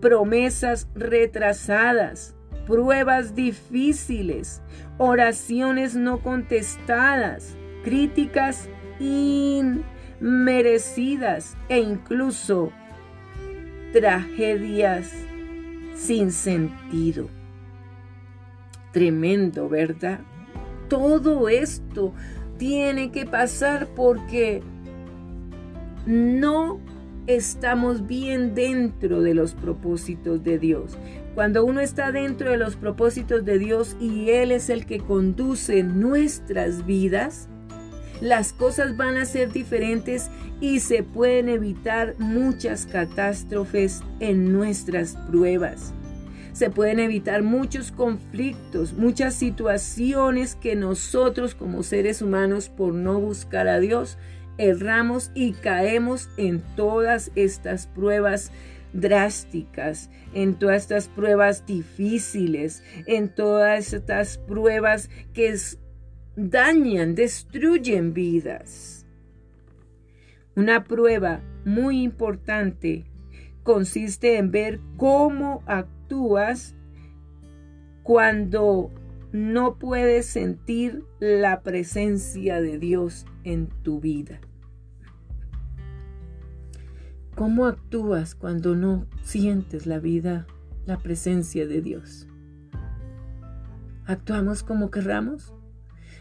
promesas 0.00 0.88
retrasadas, 0.94 2.36
pruebas 2.66 3.34
difíciles, 3.34 4.62
oraciones 4.98 5.94
no 5.94 6.20
contestadas, 6.20 7.56
críticas 7.84 8.68
inmerecidas 10.20 11.56
e 11.68 11.80
incluso 11.80 12.72
tragedias 13.92 15.12
sin 15.94 16.32
sentido. 16.32 17.28
Tremendo, 18.92 19.68
¿verdad? 19.68 20.20
Todo 20.88 21.48
esto 21.48 22.12
tiene 22.58 23.10
que 23.10 23.26
pasar 23.26 23.88
porque 23.94 24.62
no 26.06 26.80
estamos 27.26 28.06
bien 28.06 28.54
dentro 28.54 29.22
de 29.22 29.34
los 29.34 29.54
propósitos 29.54 30.42
de 30.42 30.58
Dios. 30.58 30.98
Cuando 31.34 31.64
uno 31.64 31.80
está 31.80 32.12
dentro 32.12 32.50
de 32.50 32.58
los 32.58 32.76
propósitos 32.76 33.44
de 33.44 33.58
Dios 33.58 33.96
y 33.98 34.30
Él 34.30 34.52
es 34.52 34.68
el 34.68 34.84
que 34.84 34.98
conduce 34.98 35.82
nuestras 35.82 36.84
vidas, 36.84 37.48
las 38.20 38.52
cosas 38.52 38.96
van 38.96 39.16
a 39.16 39.24
ser 39.24 39.50
diferentes 39.50 40.30
y 40.60 40.80
se 40.80 41.02
pueden 41.02 41.48
evitar 41.48 42.14
muchas 42.18 42.86
catástrofes 42.86 44.02
en 44.20 44.52
nuestras 44.52 45.16
pruebas. 45.28 45.94
Se 46.52 46.68
pueden 46.68 47.00
evitar 47.00 47.42
muchos 47.42 47.90
conflictos, 47.92 48.92
muchas 48.92 49.34
situaciones 49.34 50.54
que 50.54 50.76
nosotros 50.76 51.54
como 51.54 51.82
seres 51.82 52.20
humanos 52.20 52.68
por 52.68 52.92
no 52.92 53.18
buscar 53.18 53.68
a 53.68 53.80
Dios 53.80 54.18
erramos 54.58 55.30
y 55.34 55.52
caemos 55.52 56.28
en 56.36 56.62
todas 56.76 57.32
estas 57.34 57.86
pruebas 57.86 58.52
drásticas, 58.92 60.10
en 60.34 60.54
todas 60.54 60.82
estas 60.82 61.08
pruebas 61.08 61.66
difíciles, 61.66 62.82
en 63.06 63.28
todas 63.28 63.92
estas 63.92 64.38
pruebas 64.38 65.10
que 65.32 65.54
dañan, 66.36 67.14
destruyen 67.14 68.12
vidas. 68.12 69.06
Una 70.54 70.84
prueba 70.84 71.40
muy 71.64 72.02
importante 72.02 73.04
consiste 73.62 74.36
en 74.36 74.50
ver 74.50 74.80
cómo 74.96 75.62
actúas 75.66 76.74
cuando 78.02 78.90
no 79.32 79.78
puedes 79.78 80.26
sentir 80.26 81.04
la 81.20 81.62
presencia 81.62 82.60
de 82.60 82.78
Dios 82.78 83.24
en 83.44 83.68
tu 83.82 84.00
vida. 84.00 84.40
¿Cómo 87.34 87.66
actúas 87.66 88.34
cuando 88.34 88.76
no 88.76 89.06
sientes 89.22 89.86
la 89.86 89.98
vida, 89.98 90.46
la 90.84 90.98
presencia 90.98 91.66
de 91.66 91.80
Dios? 91.80 92.26
¿Actuamos 94.04 94.62
como 94.62 94.90
querramos? 94.90 95.54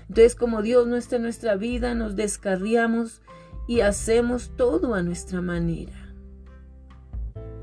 Entonces, 0.07 0.35
como 0.35 0.61
Dios 0.61 0.87
no 0.87 0.95
está 0.95 1.17
en 1.17 1.23
nuestra 1.23 1.57
vida, 1.57 1.95
nos 1.95 2.15
descarriamos 2.15 3.21
y 3.67 3.81
hacemos 3.81 4.55
todo 4.55 4.93
a 4.93 5.03
nuestra 5.03 5.41
manera. 5.41 6.13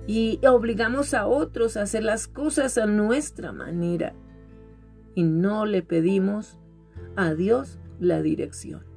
Y 0.07 0.41
obligamos 0.47 1.15
a 1.15 1.27
otros 1.27 1.79
a 1.79 1.83
hacer 1.83 2.05
las 2.05 2.29
cosas 2.29 2.77
a 2.77 2.87
nuestra 2.87 3.53
manera. 3.53 4.15
Y 5.15 5.23
no 5.23 5.65
le 5.65 5.83
pedimos 5.83 6.59
a 7.17 7.33
Dios 7.33 7.79
la 7.99 8.21
dirección 8.21 8.88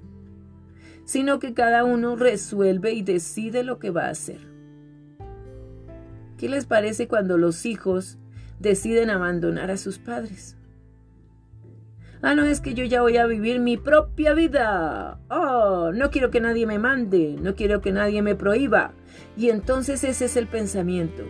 sino 1.11 1.39
que 1.39 1.53
cada 1.53 1.83
uno 1.83 2.15
resuelve 2.15 2.93
y 2.93 3.01
decide 3.01 3.65
lo 3.65 3.79
que 3.79 3.89
va 3.89 4.05
a 4.05 4.11
hacer. 4.11 4.39
¿Qué 6.37 6.47
les 6.47 6.63
parece 6.63 7.09
cuando 7.09 7.37
los 7.37 7.65
hijos 7.65 8.17
deciden 8.59 9.09
abandonar 9.09 9.71
a 9.71 9.75
sus 9.75 9.99
padres? 9.99 10.55
Ah, 12.21 12.33
no, 12.33 12.45
es 12.45 12.61
que 12.61 12.73
yo 12.75 12.85
ya 12.85 13.01
voy 13.01 13.17
a 13.17 13.25
vivir 13.25 13.59
mi 13.59 13.75
propia 13.75 14.33
vida. 14.33 15.19
Oh, 15.29 15.91
no 15.93 16.11
quiero 16.11 16.31
que 16.31 16.39
nadie 16.39 16.65
me 16.65 16.79
mande, 16.79 17.35
no 17.41 17.55
quiero 17.55 17.81
que 17.81 17.91
nadie 17.91 18.21
me 18.21 18.35
prohíba. 18.35 18.93
Y 19.35 19.49
entonces 19.49 20.05
ese 20.05 20.23
es 20.23 20.37
el 20.37 20.47
pensamiento. 20.47 21.25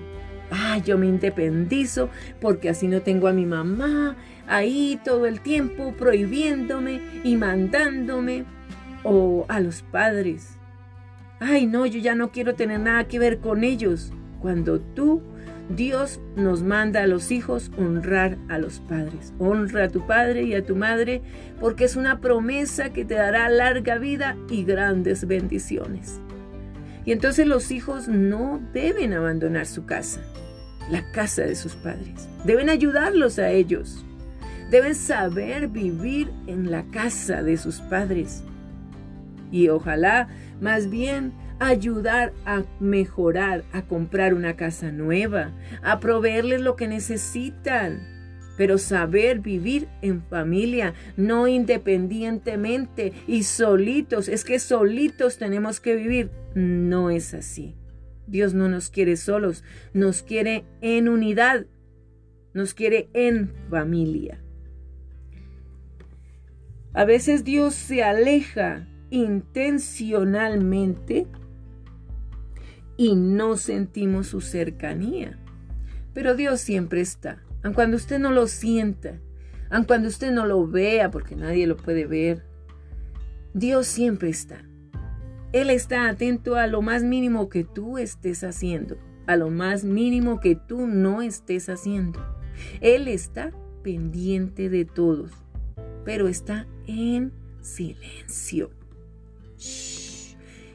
Ah, 0.52 0.78
yo 0.78 1.00
me 1.00 1.08
independizo 1.08 2.10
porque 2.40 2.70
así 2.70 2.88
no 2.88 3.02
tengo 3.02 3.28
a 3.28 3.34
mi 3.34 3.48
mamá 3.48 4.16
ahí 4.48 5.00
todo 5.04 5.26
el 5.26 5.42
tiempo 5.42 5.96
prohibiéndome 5.98 7.02
y 7.24 7.36
mandándome 7.36 8.46
o 9.04 9.46
a 9.50 9.60
los 9.60 9.82
padres. 9.82 10.58
Ay, 11.40 11.66
no, 11.66 11.86
yo 11.86 12.00
ya 12.00 12.16
no 12.16 12.32
quiero 12.32 12.56
tener 12.56 12.80
nada 12.80 13.08
que 13.08 13.20
ver 13.20 13.40
con 13.40 13.64
ellos. 13.64 14.14
Cuando 14.42 14.80
tú, 14.80 15.22
Dios 15.76 16.20
nos 16.36 16.64
manda 16.64 17.04
a 17.04 17.08
los 17.08 17.32
hijos 17.32 17.72
honrar 17.78 18.38
a 18.50 18.58
los 18.58 18.80
padres. 18.80 19.34
Honra 19.40 19.86
a 19.86 19.90
tu 19.90 20.06
padre 20.06 20.44
y 20.44 20.54
a 20.54 20.66
tu 20.66 20.76
madre 20.76 21.22
porque 21.60 21.86
es 21.86 21.96
una 21.96 22.20
promesa 22.20 22.92
que 22.92 23.06
te 23.06 23.16
dará 23.16 23.50
larga 23.50 23.98
vida 23.98 24.38
y 24.50 24.64
grandes 24.64 25.26
bendiciones. 25.26 26.20
Y 27.06 27.12
entonces 27.12 27.48
los 27.48 27.72
hijos 27.72 28.08
no 28.08 28.62
deben 28.74 29.14
abandonar 29.14 29.66
su 29.66 29.86
casa, 29.86 30.22
la 30.92 31.12
casa 31.12 31.44
de 31.44 31.56
sus 31.56 31.76
padres. 31.76 32.28
Deben 32.46 32.70
ayudarlos 32.70 33.40
a 33.40 33.50
ellos. 33.50 34.06
Deben 34.70 34.96
saber 34.96 35.68
vivir 35.68 36.32
en 36.48 36.70
la 36.70 36.84
casa 36.84 37.44
de 37.44 37.58
sus 37.58 37.82
padres 37.82 38.44
y 39.52 39.70
ojalá 39.70 40.30
más 40.60 40.90
bien 40.90 41.34
ayudar 41.60 42.34
a 42.46 42.64
mejorar, 42.80 43.64
a 43.72 43.84
comprar 43.84 44.34
una 44.34 44.56
casa 44.56 44.92
nueva, 44.92 45.52
a 45.84 46.00
proveerles 46.00 46.62
lo 46.62 46.76
que 46.76 46.88
necesitan. 46.88 48.08
Pero 48.58 48.78
saber 48.78 49.40
vivir 49.40 49.88
en 50.02 50.24
familia, 50.24 50.94
no 51.18 51.48
independientemente 51.48 53.14
y 53.28 53.44
solitos, 53.44 54.28
es 54.28 54.44
que 54.44 54.60
solitos 54.60 55.38
tenemos 55.38 55.80
que 55.80 55.96
vivir. 55.96 56.32
No 56.54 57.10
es 57.10 57.34
así. 57.34 57.76
Dios 58.28 58.54
no 58.54 58.68
nos 58.70 58.90
quiere 58.90 59.16
solos, 59.18 59.64
nos 59.94 60.24
quiere 60.24 60.66
en 60.82 61.10
unidad, 61.10 61.66
nos 62.54 62.74
quiere 62.74 63.10
en 63.14 63.52
familia. 63.70 64.42
A 66.94 67.06
veces 67.06 67.44
Dios 67.44 67.74
se 67.74 68.04
aleja 68.04 68.88
intencionalmente 69.12 71.28
y 72.98 73.16
no 73.16 73.56
sentimos 73.58 74.26
su 74.28 74.42
cercanía. 74.42 75.38
Pero 76.14 76.36
Dios 76.36 76.60
siempre 76.62 77.02
está, 77.02 77.44
aun 77.64 77.74
cuando 77.74 77.98
usted 77.98 78.20
no 78.20 78.32
lo 78.32 78.48
sienta, 78.48 79.20
aun 79.70 79.84
cuando 79.84 80.08
usted 80.08 80.32
no 80.32 80.48
lo 80.48 80.66
vea, 80.68 81.12
porque 81.12 81.36
nadie 81.36 81.68
lo 81.68 81.78
puede 81.78 82.08
ver. 82.08 82.44
Dios 83.54 83.86
siempre 83.86 84.30
está. 84.30 84.66
Él 85.52 85.70
está 85.70 86.08
atento 86.08 86.56
a 86.56 86.66
lo 86.68 86.82
más 86.82 87.04
mínimo 87.04 87.50
que 87.50 87.66
tú 87.66 87.98
estés 87.98 88.44
haciendo, 88.44 88.98
a 89.28 89.36
lo 89.36 89.50
más 89.50 89.84
mínimo 89.84 90.40
que 90.40 90.56
tú 90.56 90.88
no 90.88 91.22
estés 91.22 91.68
haciendo. 91.70 92.20
Él 92.80 93.08
está 93.08 93.52
pendiente 93.84 94.70
de 94.70 94.86
todos, 94.86 95.32
pero 96.06 96.28
está 96.28 96.68
en 96.88 97.34
silencio. 97.62 98.72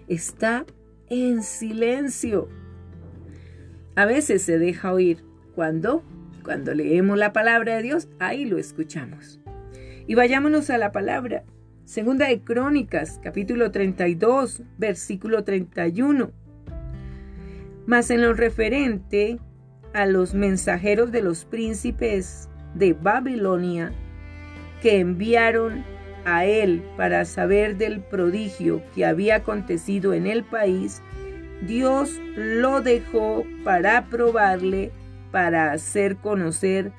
Está 0.09 0.65
en 1.09 1.43
silencio. 1.43 2.49
A 3.97 4.05
veces 4.05 4.43
se 4.43 4.59
deja 4.59 4.93
oír. 4.93 5.25
¿Cuándo? 5.55 6.05
Cuando 6.45 6.75
leemos 6.75 7.19
la 7.19 7.33
palabra 7.33 7.77
de 7.77 7.83
Dios, 7.83 8.09
ahí 8.19 8.45
lo 8.45 8.59
escuchamos. 8.59 9.41
Y 10.07 10.15
vayámonos 10.15 10.71
a 10.71 10.79
la 10.79 10.93
palabra. 10.93 11.45
Segunda 11.85 12.29
de 12.29 12.41
Crónicas, 12.43 13.19
capítulo 13.23 13.71
32, 13.71 14.63
versículo 14.79 15.45
31. 15.45 16.31
Mas 17.87 18.11
en 18.11 18.23
lo 18.23 18.35
referente 18.35 19.41
a 19.93 20.07
los 20.07 20.35
mensajeros 20.35 21.11
de 21.11 21.23
los 21.23 21.45
príncipes 21.45 22.49
de 22.75 22.93
Babilonia, 22.93 23.93
que 24.83 25.01
enviaron 25.01 25.85
a 26.27 26.45
él 26.45 26.83
para 26.97 27.25
saber 27.25 27.77
del 27.77 28.01
prodigio 28.01 28.83
que 28.95 29.07
había 29.07 29.37
acontecido 29.37 30.13
en 30.13 30.27
el 30.27 30.43
país, 30.45 31.01
Dios 31.63 32.21
lo 32.35 32.83
dejó 32.83 33.45
para 33.65 34.07
probarle, 34.07 34.91
para 35.31 35.73
hacer 35.73 36.17
conocer 36.17 36.93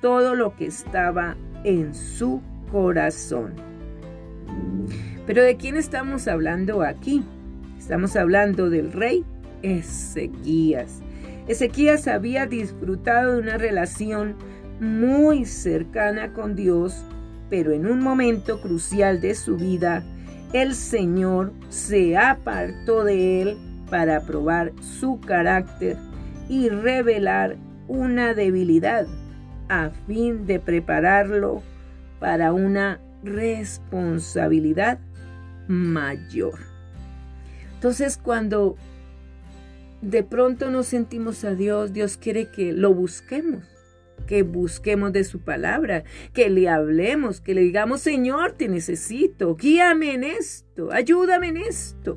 todo 0.00 0.34
lo 0.34 0.56
que 0.56 0.66
estaba 0.66 1.36
en 1.62 1.94
su 1.94 2.40
corazón. 2.72 3.52
Pero 5.26 5.42
¿de 5.44 5.56
quién 5.56 5.76
estamos 5.76 6.26
hablando 6.26 6.82
aquí? 6.82 7.22
Estamos 7.78 8.16
hablando 8.16 8.70
del 8.70 8.92
rey 8.92 9.24
Ezequías. 9.62 11.02
Ezequías 11.46 12.08
había 12.08 12.46
disfrutado 12.46 13.34
de 13.34 13.42
una 13.42 13.58
relación 13.58 14.36
muy 14.80 15.44
cercana 15.44 16.32
con 16.32 16.56
Dios 16.56 17.04
pero 17.50 17.72
en 17.72 17.86
un 17.86 18.00
momento 18.00 18.60
crucial 18.60 19.20
de 19.20 19.34
su 19.34 19.56
vida, 19.56 20.04
el 20.52 20.74
Señor 20.74 21.52
se 21.68 22.16
apartó 22.16 23.04
de 23.04 23.42
él 23.42 23.56
para 23.90 24.20
probar 24.20 24.72
su 24.80 25.20
carácter 25.20 25.96
y 26.48 26.68
revelar 26.68 27.56
una 27.88 28.34
debilidad 28.34 29.06
a 29.68 29.90
fin 30.06 30.46
de 30.46 30.60
prepararlo 30.60 31.62
para 32.20 32.52
una 32.52 33.00
responsabilidad 33.22 34.98
mayor. 35.68 36.58
Entonces 37.74 38.16
cuando 38.16 38.76
de 40.02 40.22
pronto 40.22 40.70
nos 40.70 40.86
sentimos 40.86 41.44
a 41.44 41.54
Dios, 41.54 41.92
Dios 41.92 42.16
quiere 42.16 42.50
que 42.50 42.72
lo 42.72 42.94
busquemos 42.94 43.69
que 44.30 44.44
busquemos 44.44 45.12
de 45.12 45.24
su 45.24 45.40
palabra, 45.40 46.04
que 46.32 46.50
le 46.50 46.68
hablemos, 46.68 47.40
que 47.40 47.52
le 47.52 47.62
digamos, 47.62 48.00
Señor, 48.00 48.52
te 48.52 48.68
necesito, 48.68 49.56
guíame 49.56 50.14
en 50.14 50.22
esto, 50.22 50.92
ayúdame 50.92 51.48
en 51.48 51.56
esto. 51.56 52.16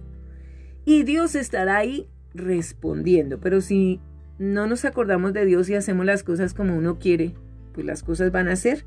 Y 0.85 1.01
Dios 1.05 1.33
estará 1.33 1.77
ahí 1.77 2.07
respondiendo. 2.35 3.39
Pero 3.39 3.61
si 3.61 3.99
no 4.37 4.67
nos 4.67 4.85
acordamos 4.85 5.33
de 5.33 5.43
Dios 5.43 5.67
y 5.71 5.73
hacemos 5.73 6.05
las 6.05 6.21
cosas 6.21 6.53
como 6.53 6.77
uno 6.77 6.99
quiere, 6.99 7.33
pues 7.73 7.83
las 7.83 8.03
cosas 8.03 8.31
van 8.31 8.47
a 8.47 8.55
ser 8.57 8.85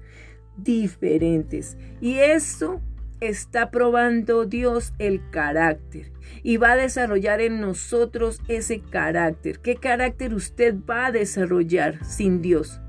diferentes. 0.57 1.77
Y 2.01 2.18
eso 2.18 2.81
está 3.18 3.72
probando 3.72 4.45
Dios 4.45 4.93
el 5.01 5.20
carácter 5.31 6.12
y 6.45 6.59
va 6.59 6.72
a 6.72 6.77
desarrollar 6.77 7.41
en 7.41 7.61
nosotros 7.61 8.41
ese 8.47 8.83
carácter. 8.83 9.59
¿Qué 9.59 9.74
carácter 9.74 10.33
usted 10.33 10.77
va 10.89 11.07
a 11.07 11.12
desarrollar 11.12 12.05
sin 12.05 12.41
Dios? 12.41 12.81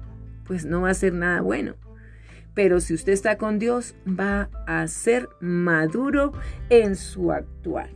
Pues 0.48 0.66
no 0.66 0.82
va 0.82 0.90
a 0.90 0.96
ser 0.96 1.14
nada 1.14 1.42
bueno. 1.42 1.76
Pero 2.54 2.80
si 2.80 2.94
usted 2.96 3.14
está 3.14 3.38
con 3.38 3.60
Dios, 3.60 3.96
va 4.08 4.50
a 4.66 4.88
ser 4.88 5.30
maduro 5.40 6.34
en 6.70 6.96
su 6.96 7.32
actuar. 7.32 7.92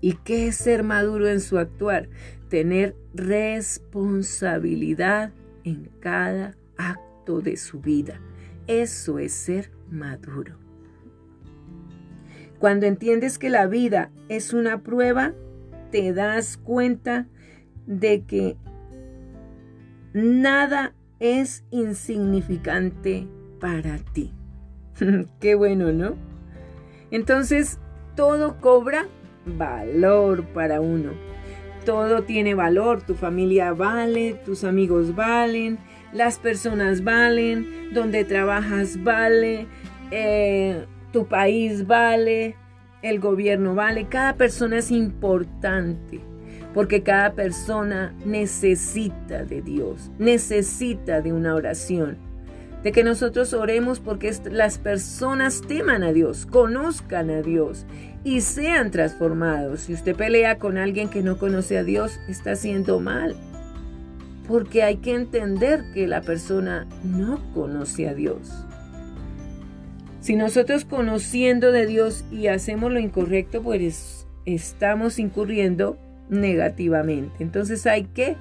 ¿Y 0.00 0.14
qué 0.24 0.48
es 0.48 0.56
ser 0.56 0.82
maduro 0.82 1.28
en 1.28 1.38
su 1.40 1.58
actuar? 1.58 2.08
Tener 2.48 2.96
responsabilidad 3.14 5.32
en 5.62 5.88
cada 6.00 6.56
acto 6.76 7.40
de 7.40 7.56
su 7.56 7.78
vida. 7.80 8.20
Eso 8.66 9.20
es 9.20 9.32
ser 9.32 9.70
maduro. 9.88 10.58
Cuando 12.58 12.86
entiendes 12.86 13.38
que 13.38 13.50
la 13.50 13.68
vida 13.68 14.10
es 14.28 14.52
una 14.52 14.82
prueba, 14.82 15.32
te 15.92 16.12
das 16.12 16.56
cuenta 16.56 17.28
de 17.86 18.24
que 18.24 18.56
nada 20.12 20.94
es 21.22 21.64
insignificante 21.70 23.28
para 23.60 23.98
ti. 24.12 24.32
Qué 25.40 25.54
bueno, 25.54 25.92
¿no? 25.92 26.16
Entonces, 27.12 27.78
todo 28.16 28.60
cobra 28.60 29.06
valor 29.46 30.44
para 30.48 30.80
uno. 30.80 31.12
Todo 31.86 32.24
tiene 32.24 32.54
valor, 32.54 33.02
tu 33.02 33.14
familia 33.14 33.72
vale, 33.72 34.34
tus 34.44 34.64
amigos 34.64 35.14
valen, 35.14 35.78
las 36.12 36.40
personas 36.40 37.04
valen, 37.04 37.92
donde 37.94 38.24
trabajas 38.24 39.00
vale, 39.04 39.68
eh, 40.10 40.86
tu 41.12 41.26
país 41.26 41.86
vale, 41.86 42.56
el 43.00 43.20
gobierno 43.20 43.76
vale, 43.76 44.08
cada 44.08 44.36
persona 44.36 44.78
es 44.78 44.90
importante 44.90 46.31
porque 46.74 47.02
cada 47.02 47.32
persona 47.34 48.14
necesita 48.24 49.44
de 49.44 49.62
Dios, 49.62 50.10
necesita 50.18 51.20
de 51.20 51.32
una 51.32 51.54
oración, 51.54 52.16
de 52.82 52.92
que 52.92 53.04
nosotros 53.04 53.52
oremos 53.52 54.00
porque 54.00 54.34
las 54.50 54.78
personas 54.78 55.60
teman 55.60 56.02
a 56.02 56.12
Dios, 56.12 56.46
conozcan 56.46 57.30
a 57.30 57.42
Dios 57.42 57.86
y 58.24 58.40
sean 58.40 58.90
transformados. 58.90 59.82
Si 59.82 59.94
usted 59.94 60.16
pelea 60.16 60.58
con 60.58 60.78
alguien 60.78 61.08
que 61.08 61.22
no 61.22 61.38
conoce 61.38 61.78
a 61.78 61.84
Dios, 61.84 62.18
está 62.28 62.52
haciendo 62.52 62.98
mal, 63.00 63.36
porque 64.48 64.82
hay 64.82 64.96
que 64.96 65.14
entender 65.14 65.84
que 65.94 66.06
la 66.08 66.22
persona 66.22 66.86
no 67.04 67.40
conoce 67.52 68.08
a 68.08 68.14
Dios. 68.14 68.50
Si 70.20 70.36
nosotros 70.36 70.84
conociendo 70.84 71.72
de 71.72 71.86
Dios 71.86 72.24
y 72.30 72.46
hacemos 72.46 72.92
lo 72.92 73.00
incorrecto, 73.00 73.60
pues 73.62 74.26
estamos 74.44 75.18
incurriendo 75.18 75.98
negativamente. 76.28 77.42
Entonces 77.42 77.86
hay 77.86 78.04
que 78.04 78.36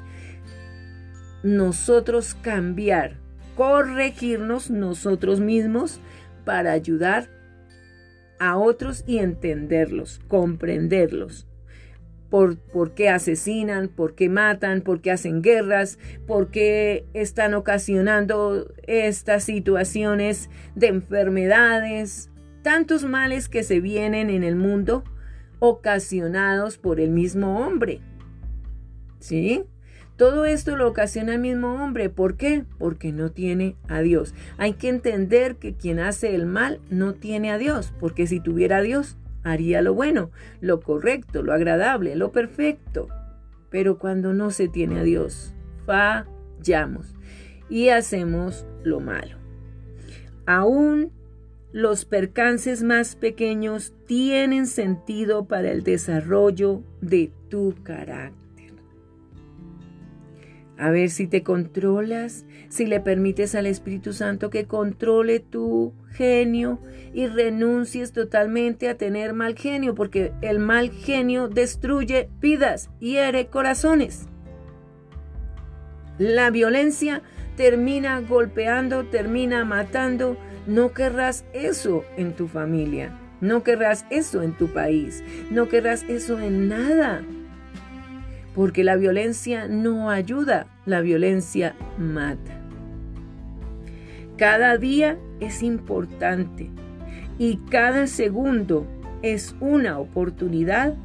nosotros 1.43 2.35
cambiar, 2.35 3.17
corregirnos 3.55 4.69
nosotros 4.69 5.39
mismos 5.39 5.99
para 6.45 6.71
ayudar 6.71 7.29
a 8.39 8.57
otros 8.57 9.03
y 9.05 9.19
entenderlos, 9.19 10.19
comprenderlos. 10.27 11.47
Por, 12.29 12.57
por, 12.57 12.93
qué 12.93 13.09
asesinan, 13.09 13.89
por 13.89 14.15
qué 14.15 14.29
matan, 14.29 14.81
por 14.81 15.01
qué 15.01 15.11
hacen 15.11 15.41
guerras, 15.41 15.99
por 16.27 16.49
qué 16.49 17.05
están 17.13 17.53
ocasionando 17.53 18.73
estas 18.87 19.43
situaciones 19.43 20.49
de 20.73 20.87
enfermedades, 20.87 22.31
tantos 22.61 23.03
males 23.03 23.49
que 23.49 23.63
se 23.63 23.81
vienen 23.81 24.29
en 24.29 24.45
el 24.45 24.55
mundo 24.55 25.03
ocasionados 25.61 26.79
por 26.79 26.99
el 26.99 27.11
mismo 27.11 27.63
hombre. 27.63 28.01
¿Sí? 29.19 29.63
Todo 30.17 30.45
esto 30.45 30.75
lo 30.75 30.87
ocasiona 30.87 31.35
el 31.35 31.39
mismo 31.39 31.83
hombre. 31.83 32.09
¿Por 32.09 32.35
qué? 32.35 32.65
Porque 32.79 33.11
no 33.11 33.31
tiene 33.31 33.75
a 33.87 34.01
Dios. 34.01 34.33
Hay 34.57 34.73
que 34.73 34.89
entender 34.89 35.57
que 35.57 35.75
quien 35.75 35.99
hace 35.99 36.33
el 36.33 36.47
mal 36.47 36.81
no 36.89 37.13
tiene 37.13 37.51
a 37.51 37.59
Dios, 37.59 37.93
porque 37.99 38.25
si 38.25 38.39
tuviera 38.39 38.77
a 38.77 38.81
Dios, 38.81 39.17
haría 39.43 39.83
lo 39.83 39.93
bueno, 39.93 40.31
lo 40.61 40.81
correcto, 40.81 41.43
lo 41.43 41.53
agradable, 41.53 42.15
lo 42.15 42.31
perfecto. 42.31 43.07
Pero 43.69 43.99
cuando 43.99 44.33
no 44.33 44.49
se 44.49 44.67
tiene 44.67 44.99
a 44.99 45.03
Dios, 45.03 45.53
fallamos 45.85 47.13
y 47.69 47.89
hacemos 47.89 48.65
lo 48.83 48.99
malo. 48.99 49.37
Aún 50.47 51.11
los 51.73 52.05
percances 52.05 52.83
más 52.83 53.15
pequeños 53.15 53.93
tienen 54.05 54.67
sentido 54.67 55.45
para 55.45 55.71
el 55.71 55.83
desarrollo 55.83 56.83
de 57.01 57.31
tu 57.49 57.75
carácter. 57.83 58.41
A 60.77 60.89
ver 60.89 61.11
si 61.11 61.27
te 61.27 61.43
controlas, 61.43 62.45
si 62.69 62.87
le 62.87 62.99
permites 62.99 63.53
al 63.53 63.67
Espíritu 63.67 64.13
Santo 64.13 64.49
que 64.49 64.65
controle 64.65 65.39
tu 65.39 65.93
genio 66.09 66.79
y 67.13 67.27
renuncies 67.27 68.13
totalmente 68.13 68.89
a 68.89 68.97
tener 68.97 69.33
mal 69.33 69.55
genio, 69.55 69.93
porque 69.93 70.33
el 70.41 70.59
mal 70.59 70.89
genio 70.89 71.47
destruye 71.47 72.29
vidas, 72.41 72.89
hiere 72.99 73.47
corazones. 73.47 74.27
La 76.17 76.49
violencia 76.49 77.21
termina 77.55 78.19
golpeando, 78.21 79.05
termina 79.05 79.65
matando. 79.65 80.37
No 80.67 80.93
querrás 80.93 81.43
eso 81.53 82.03
en 82.17 82.33
tu 82.33 82.47
familia, 82.47 83.11
no 83.41 83.63
querrás 83.63 84.05
eso 84.09 84.43
en 84.43 84.53
tu 84.53 84.67
país, 84.67 85.23
no 85.49 85.67
querrás 85.67 86.03
eso 86.07 86.39
en 86.39 86.69
nada. 86.69 87.23
Porque 88.53 88.83
la 88.83 88.95
violencia 88.95 89.67
no 89.67 90.09
ayuda, 90.09 90.67
la 90.85 91.01
violencia 91.01 91.75
mata. 91.97 92.59
Cada 94.37 94.77
día 94.77 95.17
es 95.39 95.63
importante 95.63 96.69
y 97.39 97.57
cada 97.69 98.07
segundo 98.07 98.85
es 99.21 99.55
una 99.59 99.99
oportunidad 99.99 100.95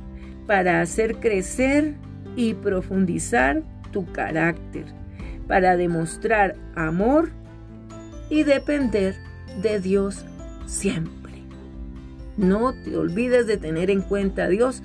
para 0.46 0.80
hacer 0.80 1.16
crecer 1.16 1.94
y 2.36 2.54
profundizar 2.54 3.62
tu 3.90 4.10
carácter, 4.12 4.84
para 5.48 5.76
demostrar 5.76 6.56
amor 6.74 7.30
y 8.28 8.42
depender 8.42 9.14
de 9.62 9.80
Dios 9.80 10.24
siempre. 10.66 11.42
No 12.36 12.74
te 12.74 12.96
olvides 12.96 13.46
de 13.46 13.56
tener 13.56 13.90
en 13.90 14.02
cuenta 14.02 14.44
a 14.44 14.48
Dios 14.48 14.82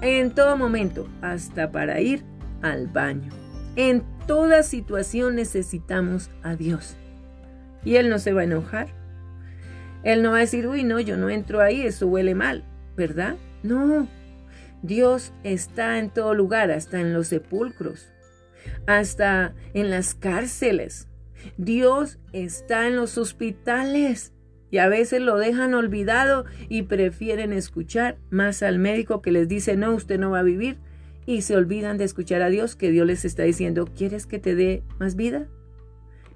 en 0.00 0.32
todo 0.34 0.56
momento, 0.56 1.08
hasta 1.22 1.72
para 1.72 2.00
ir 2.00 2.22
al 2.62 2.86
baño. 2.86 3.32
En 3.76 4.04
toda 4.26 4.62
situación 4.62 5.34
necesitamos 5.34 6.30
a 6.42 6.56
Dios. 6.56 6.96
Y 7.84 7.96
Él 7.96 8.08
no 8.08 8.18
se 8.18 8.32
va 8.32 8.42
a 8.42 8.44
enojar. 8.44 8.88
Él 10.02 10.22
no 10.22 10.32
va 10.32 10.36
a 10.36 10.40
decir, 10.40 10.66
uy, 10.66 10.84
no, 10.84 11.00
yo 11.00 11.16
no 11.16 11.30
entro 11.30 11.60
ahí, 11.60 11.82
eso 11.82 12.06
huele 12.06 12.34
mal, 12.34 12.64
¿verdad? 12.96 13.36
No. 13.62 14.06
Dios 14.82 15.32
está 15.42 15.98
en 15.98 16.10
todo 16.10 16.34
lugar, 16.34 16.70
hasta 16.70 17.00
en 17.00 17.14
los 17.14 17.28
sepulcros, 17.28 18.12
hasta 18.86 19.54
en 19.72 19.90
las 19.90 20.14
cárceles. 20.14 21.08
Dios 21.56 22.18
está 22.32 22.86
en 22.86 22.96
los 22.96 23.18
hospitales 23.18 24.32
y 24.70 24.78
a 24.78 24.88
veces 24.88 25.20
lo 25.20 25.36
dejan 25.36 25.74
olvidado 25.74 26.44
y 26.68 26.82
prefieren 26.82 27.52
escuchar 27.52 28.18
más 28.30 28.62
al 28.62 28.78
médico 28.78 29.22
que 29.22 29.30
les 29.30 29.48
dice, 29.48 29.76
no, 29.76 29.94
usted 29.94 30.18
no 30.18 30.30
va 30.30 30.40
a 30.40 30.42
vivir, 30.42 30.78
y 31.26 31.42
se 31.42 31.56
olvidan 31.56 31.96
de 31.96 32.04
escuchar 32.04 32.42
a 32.42 32.50
Dios 32.50 32.76
que 32.76 32.90
Dios 32.90 33.06
les 33.06 33.24
está 33.24 33.44
diciendo, 33.44 33.88
¿quieres 33.96 34.26
que 34.26 34.38
te 34.38 34.54
dé 34.54 34.82
más 34.98 35.16
vida? 35.16 35.46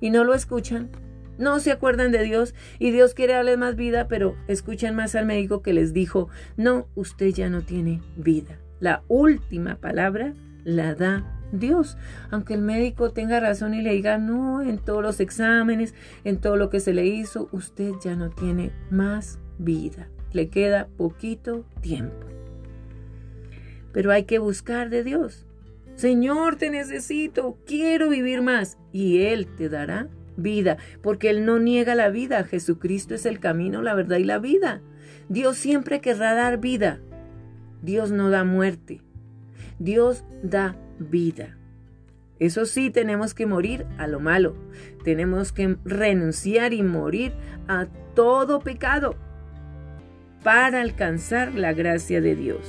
Y 0.00 0.10
no 0.10 0.24
lo 0.24 0.34
escuchan. 0.34 0.90
No 1.36 1.60
se 1.60 1.70
acuerdan 1.70 2.10
de 2.10 2.22
Dios 2.24 2.54
y 2.80 2.90
Dios 2.90 3.14
quiere 3.14 3.34
darles 3.34 3.58
más 3.58 3.76
vida, 3.76 4.08
pero 4.08 4.36
escuchan 4.48 4.96
más 4.96 5.14
al 5.14 5.26
médico 5.26 5.62
que 5.62 5.72
les 5.72 5.92
dijo, 5.92 6.28
no, 6.56 6.88
usted 6.96 7.28
ya 7.28 7.48
no 7.48 7.62
tiene 7.62 8.02
vida. 8.16 8.58
La 8.80 9.02
última 9.06 9.76
palabra 9.76 10.34
la 10.64 10.94
da 10.94 11.37
Dios, 11.52 11.96
aunque 12.30 12.54
el 12.54 12.62
médico 12.62 13.10
tenga 13.10 13.40
razón 13.40 13.74
y 13.74 13.82
le 13.82 13.92
diga, 13.92 14.18
no, 14.18 14.60
en 14.62 14.78
todos 14.78 15.02
los 15.02 15.20
exámenes, 15.20 15.94
en 16.24 16.38
todo 16.38 16.56
lo 16.56 16.70
que 16.70 16.80
se 16.80 16.92
le 16.92 17.06
hizo, 17.06 17.48
usted 17.52 17.92
ya 18.02 18.14
no 18.16 18.30
tiene 18.30 18.72
más 18.90 19.38
vida, 19.58 20.08
le 20.32 20.48
queda 20.48 20.88
poquito 20.96 21.64
tiempo. 21.80 22.26
Pero 23.92 24.12
hay 24.12 24.24
que 24.24 24.38
buscar 24.38 24.90
de 24.90 25.02
Dios. 25.02 25.46
Señor, 25.94 26.56
te 26.56 26.70
necesito, 26.70 27.58
quiero 27.66 28.10
vivir 28.10 28.42
más. 28.42 28.78
Y 28.92 29.22
Él 29.22 29.48
te 29.56 29.68
dará 29.68 30.08
vida, 30.36 30.76
porque 31.02 31.30
Él 31.30 31.44
no 31.44 31.58
niega 31.58 31.94
la 31.94 32.08
vida. 32.08 32.44
Jesucristo 32.44 33.14
es 33.14 33.26
el 33.26 33.40
camino, 33.40 33.82
la 33.82 33.94
verdad 33.94 34.18
y 34.18 34.24
la 34.24 34.38
vida. 34.38 34.80
Dios 35.28 35.56
siempre 35.56 36.00
querrá 36.00 36.34
dar 36.34 36.58
vida. 36.58 37.00
Dios 37.82 38.12
no 38.12 38.30
da 38.30 38.44
muerte. 38.44 39.00
Dios 39.78 40.24
da 40.42 40.76
vida. 40.98 41.56
Eso 42.38 42.66
sí, 42.66 42.90
tenemos 42.90 43.34
que 43.34 43.46
morir 43.46 43.84
a 43.98 44.06
lo 44.06 44.20
malo. 44.20 44.54
Tenemos 45.02 45.52
que 45.52 45.76
renunciar 45.84 46.72
y 46.72 46.82
morir 46.82 47.32
a 47.66 47.86
todo 48.14 48.60
pecado 48.60 49.16
para 50.42 50.80
alcanzar 50.80 51.54
la 51.54 51.72
gracia 51.72 52.20
de 52.20 52.36
Dios. 52.36 52.60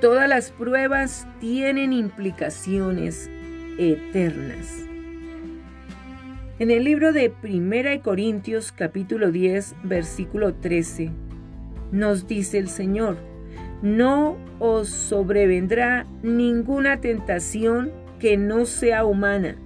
Todas 0.00 0.28
las 0.28 0.50
pruebas 0.50 1.26
tienen 1.40 1.92
implicaciones 1.92 3.30
eternas. 3.78 4.84
En 6.58 6.70
el 6.70 6.84
libro 6.84 7.12
de 7.12 7.30
Primera 7.30 7.90
de 7.90 8.00
Corintios 8.00 8.70
capítulo 8.70 9.32
10 9.32 9.74
versículo 9.82 10.54
13 10.54 11.10
nos 11.90 12.26
dice 12.26 12.58
el 12.58 12.68
Señor, 12.68 13.16
no 13.84 14.38
os 14.60 14.88
sobrevendrá 14.88 16.06
ninguna 16.22 17.02
tentación 17.02 17.92
que 18.18 18.38
no 18.38 18.64
sea 18.64 19.04
humana, 19.04 19.56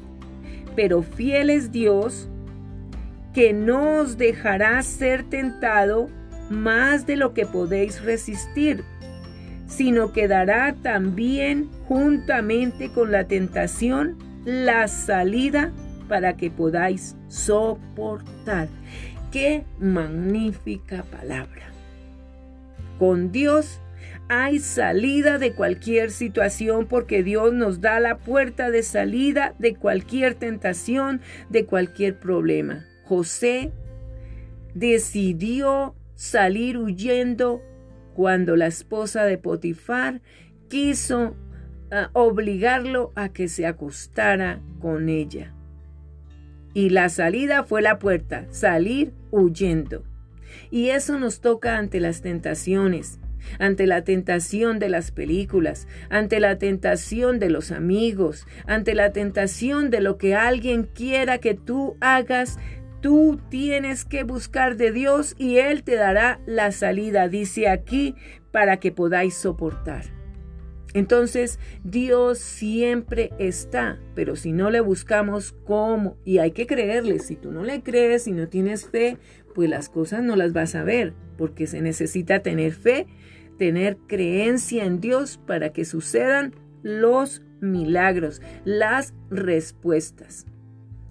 pero 0.74 1.02
fiel 1.02 1.50
es 1.50 1.70
Dios, 1.70 2.28
que 3.32 3.52
no 3.52 4.00
os 4.00 4.18
dejará 4.18 4.82
ser 4.82 5.22
tentado 5.22 6.08
más 6.50 7.06
de 7.06 7.14
lo 7.14 7.32
que 7.32 7.46
podéis 7.46 8.02
resistir, 8.02 8.82
sino 9.68 10.12
que 10.12 10.26
dará 10.26 10.74
también 10.82 11.70
juntamente 11.86 12.90
con 12.90 13.12
la 13.12 13.28
tentación 13.28 14.18
la 14.44 14.88
salida 14.88 15.70
para 16.08 16.36
que 16.36 16.50
podáis 16.50 17.14
soportar. 17.28 18.66
Qué 19.30 19.64
magnífica 19.78 21.04
palabra. 21.04 21.68
Con 22.98 23.30
Dios 23.30 23.80
hay 24.28 24.58
salida 24.58 25.38
de 25.38 25.52
cualquier 25.52 26.10
situación 26.10 26.86
porque 26.86 27.22
Dios 27.22 27.52
nos 27.54 27.80
da 27.80 27.98
la 27.98 28.18
puerta 28.18 28.70
de 28.70 28.82
salida 28.82 29.54
de 29.58 29.74
cualquier 29.74 30.34
tentación, 30.34 31.20
de 31.48 31.64
cualquier 31.64 32.18
problema. 32.18 32.86
José 33.04 33.72
decidió 34.74 35.94
salir 36.14 36.76
huyendo 36.76 37.62
cuando 38.14 38.56
la 38.56 38.66
esposa 38.66 39.24
de 39.24 39.38
Potifar 39.38 40.20
quiso 40.68 41.34
ah, 41.90 42.10
obligarlo 42.12 43.12
a 43.14 43.30
que 43.30 43.48
se 43.48 43.66
acostara 43.66 44.60
con 44.80 45.08
ella. 45.08 45.54
Y 46.74 46.90
la 46.90 47.08
salida 47.08 47.64
fue 47.64 47.80
la 47.80 47.98
puerta, 47.98 48.46
salir 48.50 49.14
huyendo. 49.30 50.04
Y 50.70 50.90
eso 50.90 51.18
nos 51.18 51.40
toca 51.40 51.78
ante 51.78 51.98
las 51.98 52.20
tentaciones 52.20 53.20
ante 53.58 53.86
la 53.86 54.02
tentación 54.02 54.78
de 54.78 54.88
las 54.88 55.10
películas, 55.10 55.86
ante 56.10 56.40
la 56.40 56.58
tentación 56.58 57.38
de 57.38 57.50
los 57.50 57.70
amigos, 57.70 58.46
ante 58.66 58.94
la 58.94 59.12
tentación 59.12 59.90
de 59.90 60.00
lo 60.00 60.18
que 60.18 60.34
alguien 60.34 60.84
quiera 60.84 61.38
que 61.38 61.54
tú 61.54 61.96
hagas, 62.00 62.58
tú 63.00 63.40
tienes 63.48 64.04
que 64.04 64.24
buscar 64.24 64.76
de 64.76 64.92
Dios 64.92 65.34
y 65.38 65.58
Él 65.58 65.82
te 65.82 65.94
dará 65.94 66.40
la 66.46 66.72
salida, 66.72 67.28
dice 67.28 67.68
aquí, 67.68 68.14
para 68.50 68.78
que 68.78 68.92
podáis 68.92 69.34
soportar. 69.34 70.04
Entonces 70.94 71.58
Dios 71.84 72.38
siempre 72.38 73.30
está, 73.38 73.98
pero 74.14 74.36
si 74.36 74.52
no 74.52 74.70
le 74.70 74.80
buscamos, 74.80 75.52
¿cómo? 75.64 76.16
Y 76.24 76.38
hay 76.38 76.52
que 76.52 76.66
creerle. 76.66 77.18
Si 77.18 77.36
tú 77.36 77.52
no 77.52 77.62
le 77.62 77.82
crees, 77.82 78.26
y 78.26 78.32
no 78.32 78.48
tienes 78.48 78.86
fe, 78.86 79.18
pues 79.54 79.68
las 79.68 79.88
cosas 79.88 80.22
no 80.22 80.34
las 80.34 80.52
vas 80.52 80.74
a 80.74 80.84
ver, 80.84 81.12
porque 81.36 81.66
se 81.66 81.82
necesita 81.82 82.40
tener 82.40 82.72
fe 82.72 83.06
tener 83.58 83.98
creencia 84.06 84.84
en 84.84 85.00
Dios 85.00 85.38
para 85.46 85.72
que 85.72 85.84
sucedan 85.84 86.54
los 86.82 87.42
milagros, 87.60 88.40
las 88.64 89.14
respuestas. 89.30 90.46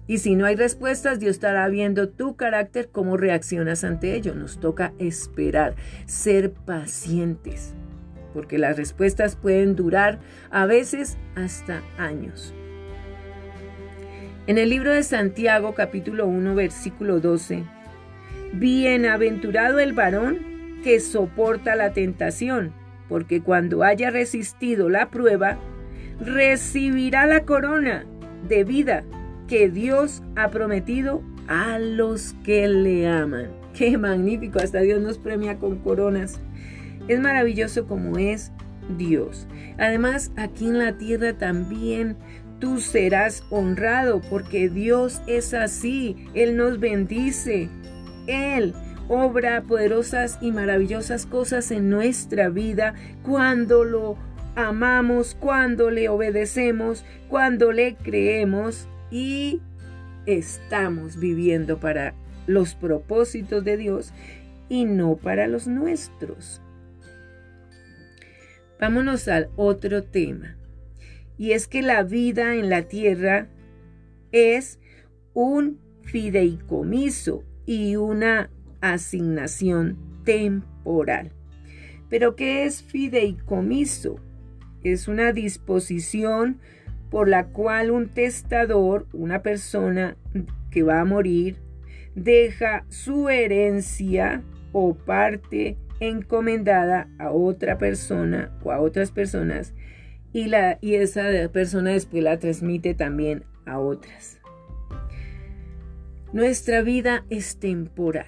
Y 0.06 0.18
si 0.18 0.36
no 0.36 0.46
hay 0.46 0.56
respuestas, 0.56 1.20
Dios 1.20 1.32
estará 1.32 1.68
viendo 1.68 2.08
tu 2.08 2.34
carácter, 2.34 2.88
cómo 2.90 3.18
reaccionas 3.18 3.84
ante 3.84 4.14
ello. 4.14 4.34
Nos 4.34 4.58
toca 4.58 4.94
esperar, 4.98 5.76
ser 6.06 6.52
pacientes, 6.52 7.74
porque 8.32 8.56
las 8.56 8.78
respuestas 8.78 9.36
pueden 9.36 9.76
durar 9.76 10.18
a 10.50 10.64
veces 10.64 11.18
hasta 11.36 11.82
años. 11.98 12.54
En 14.46 14.56
el 14.56 14.70
libro 14.70 14.92
de 14.92 15.02
Santiago 15.02 15.74
capítulo 15.74 16.26
1 16.26 16.54
versículo 16.54 17.20
12 17.20 17.64
Bienaventurado 18.54 19.78
el 19.78 19.92
varón 19.92 20.57
que 20.82 21.00
soporta 21.00 21.76
la 21.76 21.92
tentación, 21.92 22.72
porque 23.08 23.40
cuando 23.40 23.82
haya 23.82 24.10
resistido 24.10 24.88
la 24.88 25.10
prueba, 25.10 25.58
recibirá 26.20 27.26
la 27.26 27.44
corona 27.44 28.06
de 28.48 28.64
vida 28.64 29.04
que 29.46 29.68
Dios 29.68 30.22
ha 30.36 30.50
prometido 30.50 31.22
a 31.48 31.78
los 31.78 32.34
que 32.44 32.68
le 32.68 33.08
aman. 33.08 33.50
Qué 33.74 33.96
magnífico, 33.96 34.58
hasta 34.58 34.80
Dios 34.80 35.00
nos 35.00 35.18
premia 35.18 35.58
con 35.58 35.78
coronas. 35.78 36.40
Es 37.06 37.20
maravilloso 37.20 37.86
como 37.86 38.18
es 38.18 38.52
Dios. 38.96 39.46
Además, 39.78 40.32
aquí 40.36 40.66
en 40.66 40.78
la 40.78 40.98
tierra 40.98 41.32
también 41.32 42.16
tú 42.58 42.80
serás 42.80 43.44
honrado 43.50 44.20
porque 44.28 44.68
Dios 44.68 45.22
es 45.26 45.54
así. 45.54 46.16
Él 46.34 46.56
nos 46.56 46.80
bendice. 46.80 47.68
Él 48.26 48.74
obra 49.08 49.62
poderosas 49.62 50.38
y 50.40 50.52
maravillosas 50.52 51.26
cosas 51.26 51.70
en 51.70 51.90
nuestra 51.90 52.48
vida 52.48 52.94
cuando 53.22 53.84
lo 53.84 54.16
amamos, 54.54 55.36
cuando 55.38 55.90
le 55.90 56.08
obedecemos, 56.08 57.04
cuando 57.28 57.72
le 57.72 57.96
creemos 57.96 58.88
y 59.10 59.60
estamos 60.26 61.18
viviendo 61.18 61.80
para 61.80 62.14
los 62.46 62.74
propósitos 62.74 63.64
de 63.64 63.76
Dios 63.76 64.12
y 64.68 64.84
no 64.84 65.16
para 65.16 65.46
los 65.46 65.66
nuestros. 65.66 66.60
Vámonos 68.80 69.28
al 69.28 69.48
otro 69.56 70.04
tema. 70.04 70.56
Y 71.36 71.52
es 71.52 71.68
que 71.68 71.82
la 71.82 72.02
vida 72.02 72.54
en 72.54 72.68
la 72.68 72.82
tierra 72.82 73.48
es 74.32 74.78
un 75.34 75.80
fideicomiso 76.02 77.44
y 77.64 77.96
una 77.96 78.50
asignación 78.80 79.96
temporal. 80.24 81.32
Pero 82.08 82.36
¿qué 82.36 82.64
es 82.64 82.82
fideicomiso? 82.82 84.16
Es 84.82 85.08
una 85.08 85.32
disposición 85.32 86.58
por 87.10 87.28
la 87.28 87.46
cual 87.46 87.90
un 87.90 88.08
testador, 88.08 89.06
una 89.12 89.42
persona 89.42 90.16
que 90.70 90.82
va 90.82 91.00
a 91.00 91.04
morir, 91.04 91.56
deja 92.14 92.84
su 92.88 93.28
herencia 93.28 94.42
o 94.72 94.94
parte 94.94 95.76
encomendada 96.00 97.08
a 97.18 97.30
otra 97.30 97.78
persona 97.78 98.56
o 98.62 98.70
a 98.70 98.80
otras 98.80 99.10
personas 99.10 99.74
y, 100.32 100.46
la, 100.46 100.78
y 100.80 100.94
esa 100.94 101.48
persona 101.52 101.90
después 101.90 102.22
la 102.22 102.38
transmite 102.38 102.94
también 102.94 103.44
a 103.66 103.78
otras. 103.78 104.38
Nuestra 106.32 106.82
vida 106.82 107.24
es 107.30 107.58
temporal. 107.58 108.26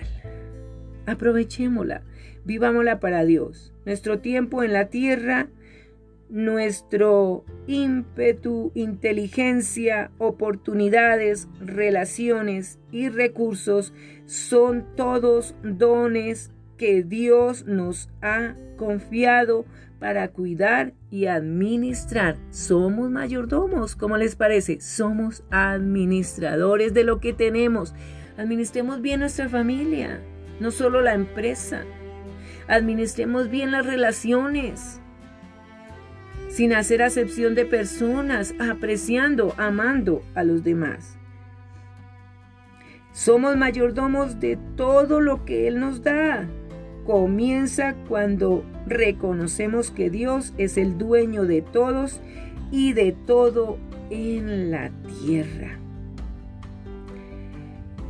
Aprovechémosla, 1.07 2.03
vivámosla 2.44 3.01
para 3.01 3.24
Dios. 3.24 3.72
Nuestro 3.84 4.20
tiempo 4.20 4.62
en 4.62 4.72
la 4.72 4.86
tierra 4.86 5.48
nuestro 6.30 7.44
ímpetu, 7.66 8.70
inteligencia, 8.74 10.11
oportunidades, 10.18 11.48
relaciones 11.61 12.78
y 12.92 13.09
recursos 13.09 13.92
son 14.26 14.86
todos 14.96 15.55
dones 15.62 16.53
que 16.76 17.03
Dios 17.03 17.66
nos 17.66 18.09
ha 18.22 18.55
confiado 18.76 19.66
para 19.98 20.28
cuidar 20.28 20.94
y 21.11 21.26
administrar. 21.26 22.38
Somos 22.51 23.11
mayordomos, 23.11 23.96
¿cómo 23.96 24.16
les 24.16 24.36
parece? 24.36 24.80
Somos 24.80 25.44
administradores 25.51 26.94
de 26.94 27.05
lo 27.05 27.20
que 27.20 27.34
tenemos. 27.34 27.94
Administremos 28.38 29.03
bien 29.03 29.20
nuestra 29.20 29.48
familia, 29.48 30.22
no 30.61 30.71
solo 30.71 31.01
la 31.01 31.15
empresa. 31.15 31.85
Administremos 32.69 33.51
bien 33.51 33.73
las 33.73 33.85
relaciones 33.85 35.01
sin 36.49 36.73
hacer 36.73 37.03
acepción 37.03 37.55
de 37.55 37.65
personas, 37.65 38.55
apreciando, 38.59 39.55
amando 39.57 40.23
a 40.35 40.45
los 40.45 40.63
demás. 40.65 41.17
Somos 43.13 43.57
mayordomos 43.57 44.41
de 44.41 44.59
todo 44.77 45.21
lo 45.21 45.45
que 45.45 45.69
Él 45.69 45.81
nos 45.81 46.03
da. 46.03 46.49
Comienza 47.07 47.95
cuando 48.09 48.65
reconocemos 48.87 49.91
que 49.91 50.11
Dios 50.11 50.53
es 50.59 50.77
el 50.77 50.99
dueño 50.99 51.45
de 51.45 51.63
todos 51.63 52.21
y 52.71 52.93
de 52.93 53.13
todo 53.13 53.79
en 54.11 54.71
la 54.71 54.91
tierra. 55.21 55.79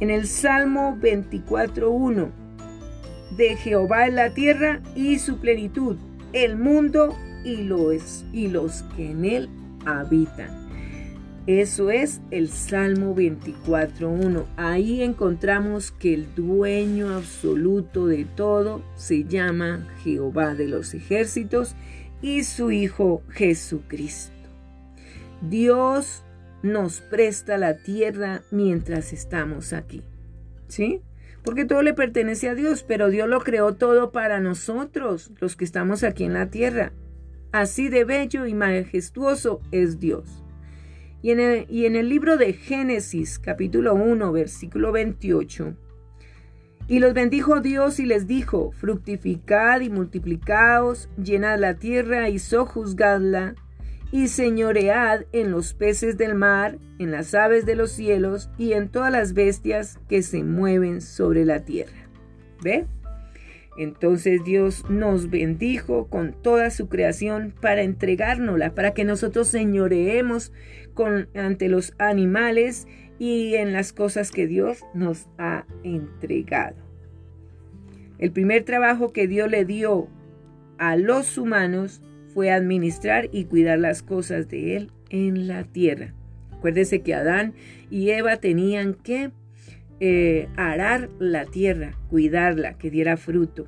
En 0.01 0.11
el 0.11 0.27
Salmo 0.27 0.97
24.1, 1.01 2.31
de 3.37 3.57
Jehová 3.57 4.07
en 4.07 4.17
la 4.17 4.31
tierra 4.31 4.81
y 4.95 5.19
su 5.19 5.39
plenitud, 5.39 5.97
el 6.33 6.57
mundo 6.57 7.17
y 7.45 7.57
los, 7.59 8.25
y 8.33 8.49
los 8.49 8.83
que 8.97 9.11
en 9.11 9.25
él 9.25 9.49
habitan. 9.85 10.61
Eso 11.47 11.91
es 11.91 12.21
el 12.31 12.49
Salmo 12.49 13.17
24.1. 13.17 14.45
Ahí 14.57 15.03
encontramos 15.03 15.91
que 15.91 16.15
el 16.15 16.35
dueño 16.35 17.15
absoluto 17.15 18.07
de 18.07 18.25
todo 18.25 18.83
se 18.95 19.25
llama 19.25 19.89
Jehová 20.05 20.55
de 20.55 20.69
los 20.69 20.93
ejércitos 20.95 21.75
y 22.21 22.45
su 22.45 22.71
Hijo 22.71 23.23
Jesucristo. 23.31 24.33
Dios 25.41 26.23
nos 26.63 27.01
presta 27.01 27.57
la 27.57 27.79
tierra 27.79 28.43
mientras 28.51 29.15
estamos 29.15 29.73
aquí. 29.73 30.03
¿Sí? 30.69 31.01
Porque 31.45 31.65
todo 31.65 31.83
le 31.83 31.95
pertenece 31.95 32.49
a 32.49 32.55
Dios, 32.55 32.85
pero 32.87 33.09
Dios 33.09 33.29
lo 33.29 33.41
creó 33.41 33.75
todo 33.75 34.13
para 34.13 34.41
nosotros, 34.41 35.31
los 35.41 35.57
que 35.57 35.65
estamos 35.65 36.05
aquí 36.05 36.25
en 36.25 36.35
la 36.35 36.51
tierra. 36.51 36.93
Así 37.53 37.89
de 37.89 38.05
bello 38.05 38.47
y 38.47 38.55
majestuoso 38.55 39.61
es 39.73 39.99
Dios. 39.99 40.45
Y 41.23 41.33
en, 41.33 41.41
el, 41.97 42.09
libro 42.09 42.39
de 42.39 42.55
Génesis 42.55 43.39
capítulo 43.39 43.95
1 43.95 44.33
versículo 44.33 44.91
28, 44.93 45.75
y 46.89 46.99
los 46.99 47.13
bendijo 47.13 47.61
Dios 47.61 48.01
y 48.01 48.07
les 48.07 48.27
dijo, 48.27 48.73
fructificad 48.73 49.81
y 49.81 49.91
multiplicaos, 49.91 51.09
llenad 51.23 51.59
la 51.59 51.75
tierra 51.75 52.31
y 52.31 52.39
sojuzgadla, 52.39 53.55
y 54.13 54.29
señoread 54.29 55.25
en 55.33 55.51
los 55.51 55.75
peces 55.75 56.19
del 56.19 56.35
mar, 56.35 56.79
en 56.99 57.11
las 57.11 57.35
aves 57.35 57.67
de 57.67 57.77
los 57.77 57.93
cielos 57.93 58.51
y 58.59 58.73
en 58.73 58.89
todas 58.89 59.13
las 59.13 59.35
bestias 59.35 59.99
que 60.09 60.23
se 60.23 60.43
mueven 60.43 61.01
sobre 61.01 61.45
la 61.45 61.65
tierra. 61.65 62.09
¿Ve? 62.63 62.87
Entonces 63.77 64.45
Dios 64.45 64.85
nos 64.91 65.31
bendijo 65.31 66.09
con 66.09 66.33
toda 66.43 66.71
su 66.71 66.89
creación 66.89 67.55
para 67.61 67.83
entregárnosla, 67.83 68.75
para 68.75 68.93
que 68.93 69.05
nosotros 69.05 69.49
señoreemos 69.49 70.53
con, 70.95 71.29
ante 71.35 71.69
los 71.69 71.95
animales 71.99 72.87
y 73.19 73.55
en 73.55 73.73
las 73.73 73.93
cosas 73.93 74.33
que 74.33 74.47
Dios 74.47 74.85
nos 74.93 75.29
ha 75.39 75.67
entregado. 75.85 76.77
El 78.19 78.33
primer 78.33 78.65
trabajo 78.65 79.13
que 79.13 79.27
Dios 79.29 79.51
le 79.51 79.65
dio 79.65 80.09
a 80.79 80.97
los 80.97 81.39
humanos 81.39 82.03
fue 82.35 82.51
administrar 82.51 83.29
y 83.33 83.45
cuidar 83.45 83.79
las 83.79 84.03
cosas 84.03 84.49
de 84.49 84.77
Él 84.77 84.93
en 85.11 85.47
la 85.47 85.65
tierra. 85.65 86.15
Acuérdese 86.53 87.03
que 87.03 87.15
Adán 87.15 87.55
y 87.91 88.11
Eva 88.11 88.37
tenían 88.37 88.95
que 88.95 89.31
eh, 90.01 90.49
arar 90.57 91.11
la 91.19 91.45
tierra, 91.45 91.93
cuidarla, 92.09 92.75
que 92.75 92.91
diera 92.91 93.17
fruto. 93.17 93.67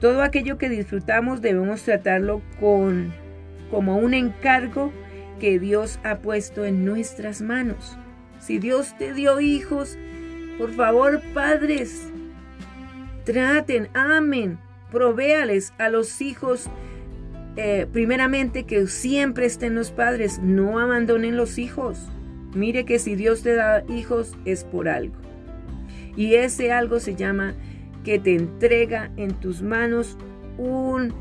Todo 0.00 0.22
aquello 0.22 0.58
que 0.58 0.68
disfrutamos 0.68 1.42
debemos 1.42 1.82
tratarlo 1.82 2.40
con, 2.58 3.12
como 3.70 3.98
un 3.98 4.14
encargo 4.14 4.92
que 5.38 5.58
Dios 5.58 6.00
ha 6.04 6.18
puesto 6.18 6.64
en 6.64 6.84
nuestras 6.84 7.42
manos. 7.42 7.98
Si 8.38 8.58
Dios 8.58 8.96
te 8.96 9.12
dio 9.12 9.40
hijos, 9.40 9.98
por 10.58 10.72
favor, 10.72 11.20
padres, 11.34 12.08
traten, 13.24 13.88
amen, 13.94 14.58
provéales 14.90 15.72
a 15.78 15.88
los 15.88 16.20
hijos. 16.20 16.70
Eh, 17.56 17.86
primeramente 17.92 18.64
que 18.64 18.86
siempre 18.86 19.46
estén 19.46 19.74
los 19.74 19.90
padres, 19.90 20.38
no 20.42 20.78
abandonen 20.78 21.36
los 21.36 21.58
hijos. 21.58 21.98
Mire 22.54 22.84
que 22.84 22.98
si 22.98 23.14
Dios 23.16 23.42
te 23.42 23.54
da 23.54 23.84
hijos 23.88 24.36
es 24.44 24.64
por 24.64 24.88
algo. 24.88 25.14
Y 26.16 26.34
ese 26.34 26.72
algo 26.72 27.00
se 27.00 27.14
llama 27.14 27.54
que 28.04 28.18
te 28.18 28.34
entrega 28.34 29.10
en 29.16 29.34
tus 29.34 29.62
manos 29.62 30.16
un 30.58 31.14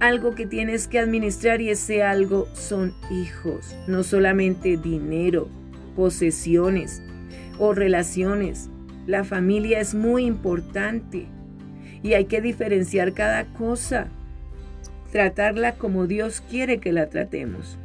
algo 0.00 0.34
que 0.34 0.46
tienes 0.46 0.88
que 0.88 0.98
administrar 0.98 1.60
y 1.60 1.70
ese 1.70 2.02
algo 2.02 2.48
son 2.54 2.92
hijos, 3.10 3.76
no 3.86 4.02
solamente 4.02 4.76
dinero, 4.76 5.48
posesiones 5.94 7.00
o 7.58 7.72
relaciones. 7.72 8.68
La 9.06 9.22
familia 9.22 9.78
es 9.78 9.94
muy 9.94 10.24
importante 10.24 11.28
y 12.02 12.14
hay 12.14 12.24
que 12.24 12.40
diferenciar 12.40 13.12
cada 13.12 13.44
cosa, 13.52 14.08
tratarla 15.12 15.76
como 15.76 16.08
Dios 16.08 16.42
quiere 16.50 16.78
que 16.78 16.90
la 16.90 17.08
tratemos. 17.08 17.78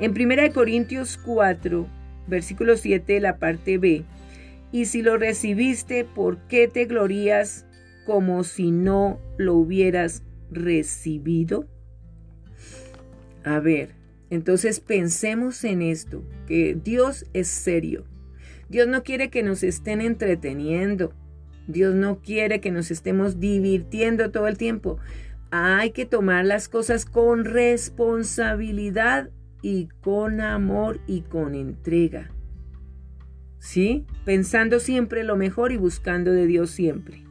En 0.00 0.12
1 0.12 0.52
Corintios 0.54 1.18
4, 1.18 1.86
versículo 2.26 2.76
7, 2.76 3.20
la 3.20 3.36
parte 3.36 3.76
B, 3.76 4.04
Y 4.72 4.86
si 4.86 5.02
lo 5.02 5.16
recibiste, 5.16 6.04
¿por 6.04 6.38
qué 6.48 6.68
te 6.68 6.86
glorías 6.86 7.66
como 8.04 8.44
si 8.44 8.70
no 8.70 9.20
lo 9.38 9.54
hubieras 9.54 10.22
recibido? 10.50 11.66
A 13.44 13.60
ver, 13.60 13.94
entonces 14.28 14.80
pensemos 14.80 15.64
en 15.64 15.82
esto, 15.82 16.24
que 16.46 16.76
Dios 16.82 17.26
es 17.32 17.48
serio. 17.48 18.04
Dios 18.68 18.88
no 18.88 19.02
quiere 19.02 19.30
que 19.30 19.42
nos 19.42 19.62
estén 19.62 20.00
entreteniendo. 20.00 21.12
Dios 21.68 21.94
no 21.94 22.20
quiere 22.20 22.60
que 22.60 22.70
nos 22.70 22.90
estemos 22.90 23.40
divirtiendo 23.40 24.30
todo 24.30 24.48
el 24.48 24.58
tiempo. 24.58 24.98
Hay 25.50 25.90
que 25.90 26.06
tomar 26.06 26.44
las 26.44 26.68
cosas 26.68 27.04
con 27.04 27.44
responsabilidad 27.44 29.30
y 29.62 29.88
con 30.00 30.40
amor 30.40 31.00
y 31.06 31.22
con 31.22 31.54
entrega. 31.54 32.30
¿Sí? 33.58 34.06
Pensando 34.24 34.78
siempre 34.78 35.24
lo 35.24 35.36
mejor 35.36 35.72
y 35.72 35.76
buscando 35.76 36.32
de 36.32 36.46
Dios 36.46 36.70
siempre. 36.70 37.25